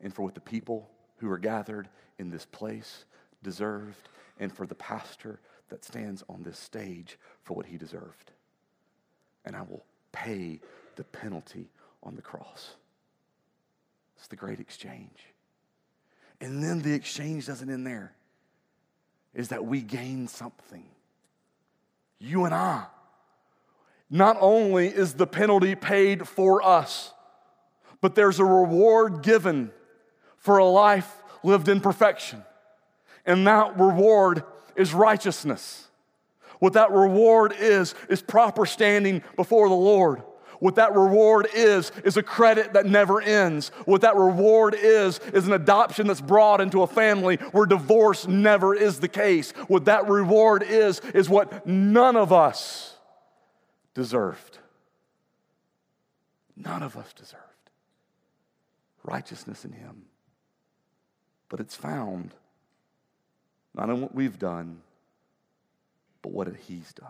and 0.01 0.13
for 0.13 0.23
what 0.23 0.35
the 0.35 0.41
people 0.41 0.89
who 1.19 1.31
are 1.31 1.37
gathered 1.37 1.87
in 2.19 2.29
this 2.29 2.45
place 2.45 3.05
deserved, 3.41 4.09
and 4.37 4.51
for 4.51 4.67
the 4.67 4.75
pastor 4.75 5.39
that 5.69 5.85
stands 5.85 6.25
on 6.27 6.43
this 6.43 6.59
stage 6.59 7.17
for 7.43 7.53
what 7.53 7.65
he 7.65 7.77
deserved. 7.77 8.31
And 9.45 9.55
I 9.55 9.61
will 9.61 9.85
pay 10.11 10.59
the 10.97 11.05
penalty 11.05 11.69
on 12.03 12.17
the 12.17 12.21
cross. 12.21 12.75
It's 14.17 14.27
the 14.27 14.35
great 14.35 14.59
exchange. 14.59 15.27
And 16.41 16.61
then 16.61 16.81
the 16.81 16.93
exchange 16.93 17.47
doesn't 17.47 17.69
end 17.69 17.87
there, 17.87 18.13
is 19.33 19.47
that 19.47 19.63
we 19.63 19.79
gain 19.79 20.27
something. 20.27 20.83
You 22.19 22.43
and 22.43 22.53
I 22.53 22.87
not 24.11 24.37
only 24.41 24.87
is 24.87 25.13
the 25.13 25.25
penalty 25.25 25.73
paid 25.73 26.27
for 26.27 26.61
us, 26.61 27.13
but 28.01 28.13
there's 28.13 28.39
a 28.39 28.45
reward 28.45 29.23
given 29.23 29.71
for 30.35 30.57
a 30.57 30.65
life 30.65 31.09
lived 31.43 31.69
in 31.69 31.79
perfection. 31.79 32.43
And 33.25 33.47
that 33.47 33.79
reward 33.79 34.43
is 34.75 34.93
righteousness. 34.93 35.87
What 36.59 36.73
that 36.73 36.91
reward 36.91 37.53
is, 37.57 37.95
is 38.09 38.21
proper 38.21 38.65
standing 38.65 39.23
before 39.37 39.69
the 39.69 39.75
Lord. 39.75 40.23
What 40.59 40.75
that 40.75 40.93
reward 40.93 41.47
is, 41.55 41.91
is 42.03 42.17
a 42.17 42.23
credit 42.23 42.73
that 42.73 42.85
never 42.85 43.21
ends. 43.21 43.69
What 43.85 44.01
that 44.01 44.15
reward 44.15 44.75
is, 44.77 45.19
is 45.33 45.47
an 45.47 45.53
adoption 45.53 46.07
that's 46.07 46.21
brought 46.21 46.59
into 46.59 46.83
a 46.83 46.87
family 46.87 47.37
where 47.51 47.65
divorce 47.65 48.27
never 48.27 48.75
is 48.75 48.99
the 48.99 49.07
case. 49.07 49.53
What 49.67 49.85
that 49.85 50.07
reward 50.07 50.63
is, 50.63 50.99
is 51.15 51.29
what 51.29 51.65
none 51.65 52.15
of 52.15 52.33
us 52.33 52.90
deserved. 53.93 54.59
None 56.55 56.83
of 56.83 56.95
us 56.97 57.13
deserved 57.13 57.51
righteousness 59.03 59.65
in 59.65 59.73
Him. 59.73 60.03
But 61.49 61.59
it's 61.59 61.75
found 61.75 62.33
not 63.73 63.89
in 63.89 64.01
what 64.01 64.13
we've 64.13 64.37
done, 64.37 64.81
but 66.21 66.31
what 66.31 66.47
He's 66.67 66.93
done. 66.93 67.07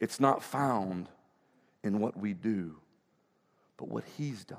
It's 0.00 0.20
not 0.20 0.42
found 0.42 1.08
in 1.82 2.00
what 2.00 2.16
we 2.16 2.32
do, 2.32 2.76
but 3.76 3.88
what 3.88 4.04
He's 4.16 4.44
done. 4.44 4.58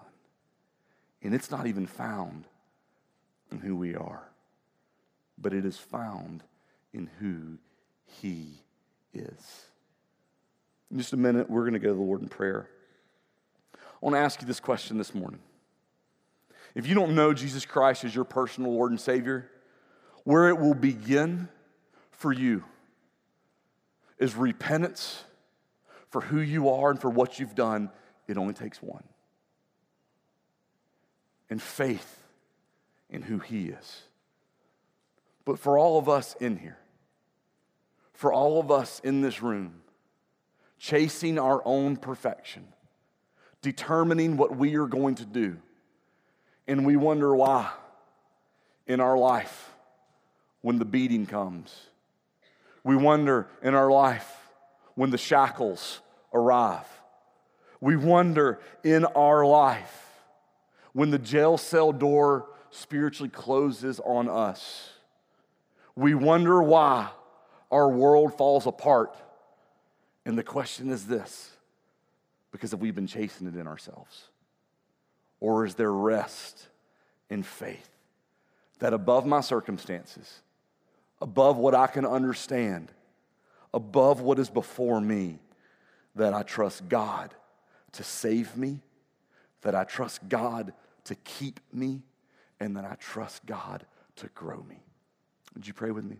And 1.22 1.34
it's 1.34 1.52
not 1.52 1.67
even 1.67 1.86
found 1.86 2.46
in 3.52 3.60
who 3.60 3.76
we 3.76 3.96
are, 3.96 4.30
but 5.38 5.54
it 5.54 5.65
is 5.65 5.78
found 5.78 6.43
in 6.93 7.10
who 7.19 7.58
He 8.06 8.60
is. 9.13 9.65
In 10.93 10.99
just 10.99 11.12
a 11.12 11.17
minute, 11.17 11.49
we're 11.49 11.63
going 11.63 11.73
to 11.73 11.79
go 11.79 11.89
to 11.89 11.95
the 11.95 12.01
Lord 12.01 12.21
in 12.21 12.29
prayer. 12.29 12.69
I 13.75 13.77
want 13.99 14.13
to 14.13 14.19
ask 14.19 14.39
you 14.41 14.47
this 14.47 14.60
question 14.60 14.99
this 14.99 15.15
morning 15.15 15.39
if 16.75 16.86
you 16.86 16.93
don't 16.93 17.15
know 17.15 17.34
Jesus 17.34 17.65
Christ 17.65 18.03
as 18.03 18.13
your 18.13 18.25
personal 18.25 18.71
Lord 18.71 18.91
and 18.91 19.01
Savior, 19.01 19.49
where 20.23 20.49
it 20.49 20.60
will 20.60 20.75
begin 20.75 21.49
for 22.12 22.32
you 22.32 22.63
is 24.19 24.36
repentance 24.36 25.23
for 26.12 26.21
who 26.21 26.39
you 26.39 26.69
are 26.69 26.91
and 26.91 27.01
for 27.01 27.10
what 27.10 27.39
you've 27.39 27.56
done. 27.56 27.89
It 28.27 28.38
only 28.38 28.53
takes 28.53 28.79
one. 28.82 29.03
And 31.49 31.60
faith 31.60 32.23
in 33.10 33.23
who 33.23 33.39
He 33.39 33.69
is. 33.69 34.03
But 35.43 35.58
for 35.58 35.75
all 35.75 35.97
of 35.97 36.08
us 36.08 36.36
in 36.39 36.58
here, 36.58 36.77
for 38.13 38.32
all 38.32 38.60
of 38.60 38.69
us 38.69 39.01
in 39.03 39.21
this 39.21 39.41
room, 39.41 39.83
chasing 40.84 41.39
our 41.39 41.62
own 41.63 41.96
perfection, 41.96 42.67
determining 43.62 44.36
what 44.36 44.58
we 44.58 44.76
are 44.76 44.86
going 44.86 45.15
to 45.15 45.26
do, 45.26 45.56
and 46.67 46.86
we 46.86 46.98
wonder 46.98 47.34
why 47.34 47.72
in 48.86 49.00
our 49.00 49.17
life 49.17 49.72
when 50.60 50.80
the 50.80 50.86
beating 50.86 51.26
comes. 51.26 51.74
We 52.84 52.98
wonder 52.98 53.48
in 53.62 53.74
our 53.74 53.89
life 53.89 54.30
when 54.96 55.10
the 55.10 55.17
shackles 55.17 56.02
arrive. 56.34 56.86
We 57.80 57.96
wonder 57.96 58.60
in 58.84 59.06
our 59.06 59.46
life 59.46 60.10
when 60.91 61.12
the 61.12 61.19
jail 61.19 61.58
cell 61.58 61.93
door 61.93 62.48
spiritually 62.72 63.30
closes 63.30 64.02
on 64.02 64.28
us. 64.28 64.89
We 65.96 66.13
wonder 66.13 66.62
why 66.62 67.10
our 67.72 67.88
world 67.88 68.38
falls 68.38 68.67
apart. 68.67 69.15
And 70.26 70.38
the 70.38 70.44
question 70.44 70.90
is 70.90 71.06
this 71.06 71.52
because 72.52 72.72
have 72.72 72.82
we 72.82 72.92
been 72.92 73.08
chasing 73.08 73.48
it 73.48 73.56
in 73.56 73.68
ourselves? 73.68 74.30
Or 75.40 75.66
is 75.66 75.76
there 75.76 75.92
rest 75.92 76.68
in 77.30 77.44
faith 77.44 77.90
that 78.80 78.94
above 78.94 79.26
my 79.26 79.42
circumstances, 79.42 80.42
above 81.22 81.58
what 81.58 81.74
I 81.76 81.88
can 81.88 82.06
understand, 82.06 82.92
above 83.74 84.22
what 84.22 84.40
is 84.40 84.50
before 84.50 85.02
me, 85.02 85.40
that 86.16 86.34
I 86.34 86.44
trust 86.44 86.88
God 86.88 87.34
to 87.94 88.04
save 88.04 88.56
me, 88.56 88.82
that 89.62 89.76
I 89.76 89.84
trust 89.84 90.28
God 90.30 90.74
to 91.06 91.16
keep 91.16 91.60
me, 91.72 92.02
and 92.60 92.78
that 92.78 92.86
I 92.86 92.96
trust 92.96 93.46
God 93.46 93.86
to 94.18 94.28
grow 94.28 94.64
me. 94.64 94.84
Would 95.56 95.68
you 95.68 95.74
pray 95.74 95.92
with 95.92 96.06
me? 96.06 96.18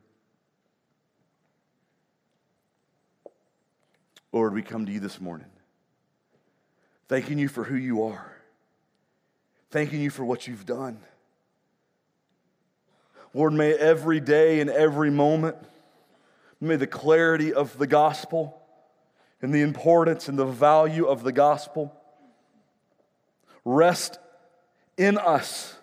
Lord, 4.34 4.56
we 4.56 4.64
come 4.64 4.88
to 4.88 4.92
you 4.92 5.00
this 5.00 5.22
morning, 5.22 5.46
thanking 7.08 7.38
you 7.38 7.48
for 7.48 7.64
who 7.64 7.76
you 7.76 8.04
are, 8.06 8.36
thanking 9.70 10.02
you 10.02 10.10
for 10.10 10.26
what 10.26 10.48
you've 10.48 10.66
done. 10.66 10.98
Lord, 13.36 13.54
may 13.54 13.74
every 13.74 14.20
day 14.20 14.60
and 14.60 14.72
every 14.72 15.12
moment, 15.12 15.56
may 16.60 16.78
the 16.78 16.88
clarity 16.88 17.54
of 17.54 17.78
the 17.78 17.86
gospel 17.86 18.60
and 19.40 19.54
the 19.54 19.62
importance 19.62 20.28
and 20.28 20.38
the 20.38 20.46
value 20.46 21.06
of 21.06 21.22
the 21.22 21.32
gospel 21.32 21.96
rest 23.64 24.18
in 24.98 25.20
us, 25.20 25.76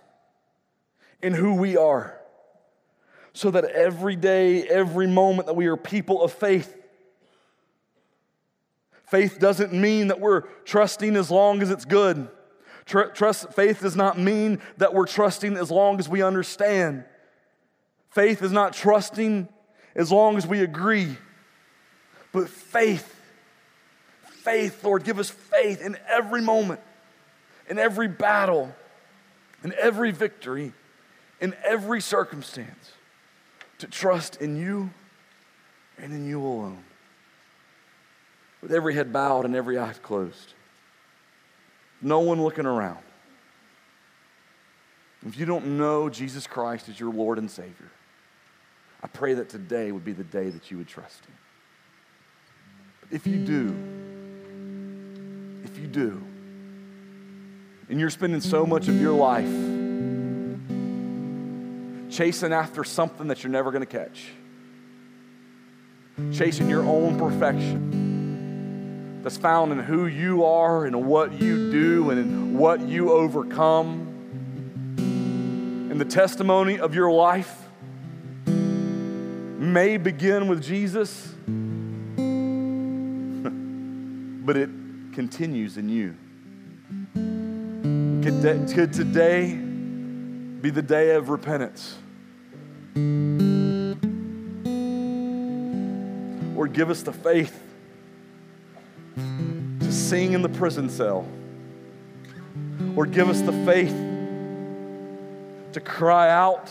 in 1.22 1.34
who 1.34 1.54
we 1.54 1.76
are, 1.76 2.18
so 3.32 3.52
that 3.52 3.64
every 3.64 4.16
day, 4.16 4.66
every 4.66 5.06
moment 5.06 5.46
that 5.46 5.54
we 5.54 5.66
are 5.66 5.76
people 5.76 6.20
of 6.20 6.32
faith, 6.32 6.79
Faith 9.10 9.40
doesn't 9.40 9.72
mean 9.72 10.06
that 10.06 10.20
we're 10.20 10.42
trusting 10.64 11.16
as 11.16 11.32
long 11.32 11.62
as 11.62 11.70
it's 11.70 11.84
good. 11.84 12.28
Trust, 12.86 13.52
faith 13.52 13.80
does 13.80 13.96
not 13.96 14.16
mean 14.16 14.60
that 14.76 14.94
we're 14.94 15.06
trusting 15.06 15.56
as 15.56 15.68
long 15.68 15.98
as 15.98 16.08
we 16.08 16.22
understand. 16.22 17.04
Faith 18.10 18.40
is 18.40 18.52
not 18.52 18.72
trusting 18.72 19.48
as 19.96 20.12
long 20.12 20.36
as 20.36 20.46
we 20.46 20.60
agree. 20.60 21.16
But 22.30 22.48
faith, 22.48 23.20
faith, 24.22 24.84
Lord, 24.84 25.02
give 25.02 25.18
us 25.18 25.28
faith 25.28 25.82
in 25.82 25.98
every 26.08 26.40
moment, 26.40 26.78
in 27.68 27.80
every 27.80 28.06
battle, 28.06 28.72
in 29.64 29.74
every 29.76 30.12
victory, 30.12 30.72
in 31.40 31.56
every 31.64 32.00
circumstance, 32.00 32.92
to 33.78 33.88
trust 33.88 34.36
in 34.36 34.54
you 34.54 34.90
and 35.98 36.12
in 36.12 36.28
you 36.28 36.40
alone 36.40 36.84
with 38.60 38.72
every 38.72 38.94
head 38.94 39.12
bowed 39.12 39.44
and 39.44 39.54
every 39.56 39.78
eye 39.78 39.94
closed. 40.02 40.54
No 42.02 42.20
one 42.20 42.42
looking 42.42 42.66
around. 42.66 42.98
If 45.26 45.38
you 45.38 45.44
don't 45.44 45.78
know 45.78 46.08
Jesus 46.08 46.46
Christ 46.46 46.88
as 46.88 46.98
your 46.98 47.12
Lord 47.12 47.38
and 47.38 47.50
Savior, 47.50 47.90
I 49.02 49.06
pray 49.06 49.34
that 49.34 49.48
today 49.48 49.92
would 49.92 50.04
be 50.04 50.12
the 50.12 50.24
day 50.24 50.48
that 50.50 50.70
you 50.70 50.78
would 50.78 50.88
trust 50.88 51.24
Him. 51.24 51.34
But 53.02 53.12
if 53.12 53.26
you 53.26 53.38
do, 53.38 53.74
if 55.64 55.78
you 55.78 55.86
do, 55.86 56.22
and 57.88 57.98
you're 58.00 58.10
spending 58.10 58.40
so 58.40 58.64
much 58.64 58.88
of 58.88 59.00
your 59.00 59.12
life 59.12 59.50
chasing 62.10 62.52
after 62.52 62.84
something 62.84 63.28
that 63.28 63.42
you're 63.42 63.52
never 63.52 63.70
going 63.70 63.84
to 63.84 63.86
catch, 63.86 64.28
chasing 66.32 66.68
your 66.68 66.82
own 66.82 67.18
perfection, 67.18 67.99
that's 69.22 69.36
found 69.36 69.70
in 69.72 69.78
who 69.78 70.06
you 70.06 70.44
are 70.44 70.86
and 70.86 71.06
what 71.06 71.32
you 71.32 71.70
do 71.70 72.10
and 72.10 72.18
in 72.18 72.56
what 72.58 72.80
you 72.80 73.12
overcome. 73.12 74.06
And 75.90 76.00
the 76.00 76.06
testimony 76.06 76.78
of 76.78 76.94
your 76.94 77.12
life 77.12 77.66
may 78.46 79.98
begin 79.98 80.48
with 80.48 80.62
Jesus, 80.62 81.34
but 84.46 84.56
it 84.56 84.70
continues 85.12 85.76
in 85.76 85.90
you. 85.90 86.16
Could, 88.22 88.42
could 88.72 88.92
today 88.92 89.54
be 89.54 90.70
the 90.70 90.82
day 90.82 91.14
of 91.14 91.28
repentance? 91.28 91.98
Or 96.56 96.66
give 96.66 96.88
us 96.90 97.02
the 97.02 97.12
faith 97.12 97.69
sing 100.10 100.32
in 100.32 100.42
the 100.42 100.48
prison 100.48 100.90
cell. 100.90 101.24
or 102.96 103.06
give 103.06 103.28
us 103.28 103.40
the 103.42 103.52
faith 103.64 103.94
to 105.72 105.80
cry 105.80 106.28
out 106.28 106.68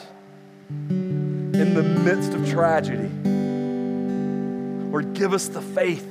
in 0.69 1.73
the 1.73 1.81
midst 1.81 2.33
of 2.33 2.49
tragedy. 2.49 3.09
or 4.91 5.01
give 5.01 5.33
us 5.33 5.47
the 5.47 5.61
faith 5.61 6.05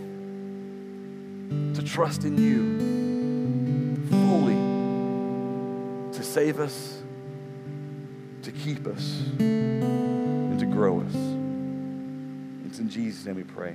to 1.74 1.82
trust 1.82 2.24
in 2.24 2.38
you 2.38 3.98
fully 4.08 4.54
to 6.12 6.22
save 6.22 6.58
us, 6.60 7.02
to 8.40 8.50
keep 8.52 8.86
us, 8.86 9.20
and 9.38 10.58
to 10.58 10.64
grow 10.64 11.00
us. 11.00 11.14
It's 12.64 12.78
in 12.78 12.88
Jesus' 12.88 13.26
name 13.26 13.36
we 13.36 13.42
pray. 13.42 13.74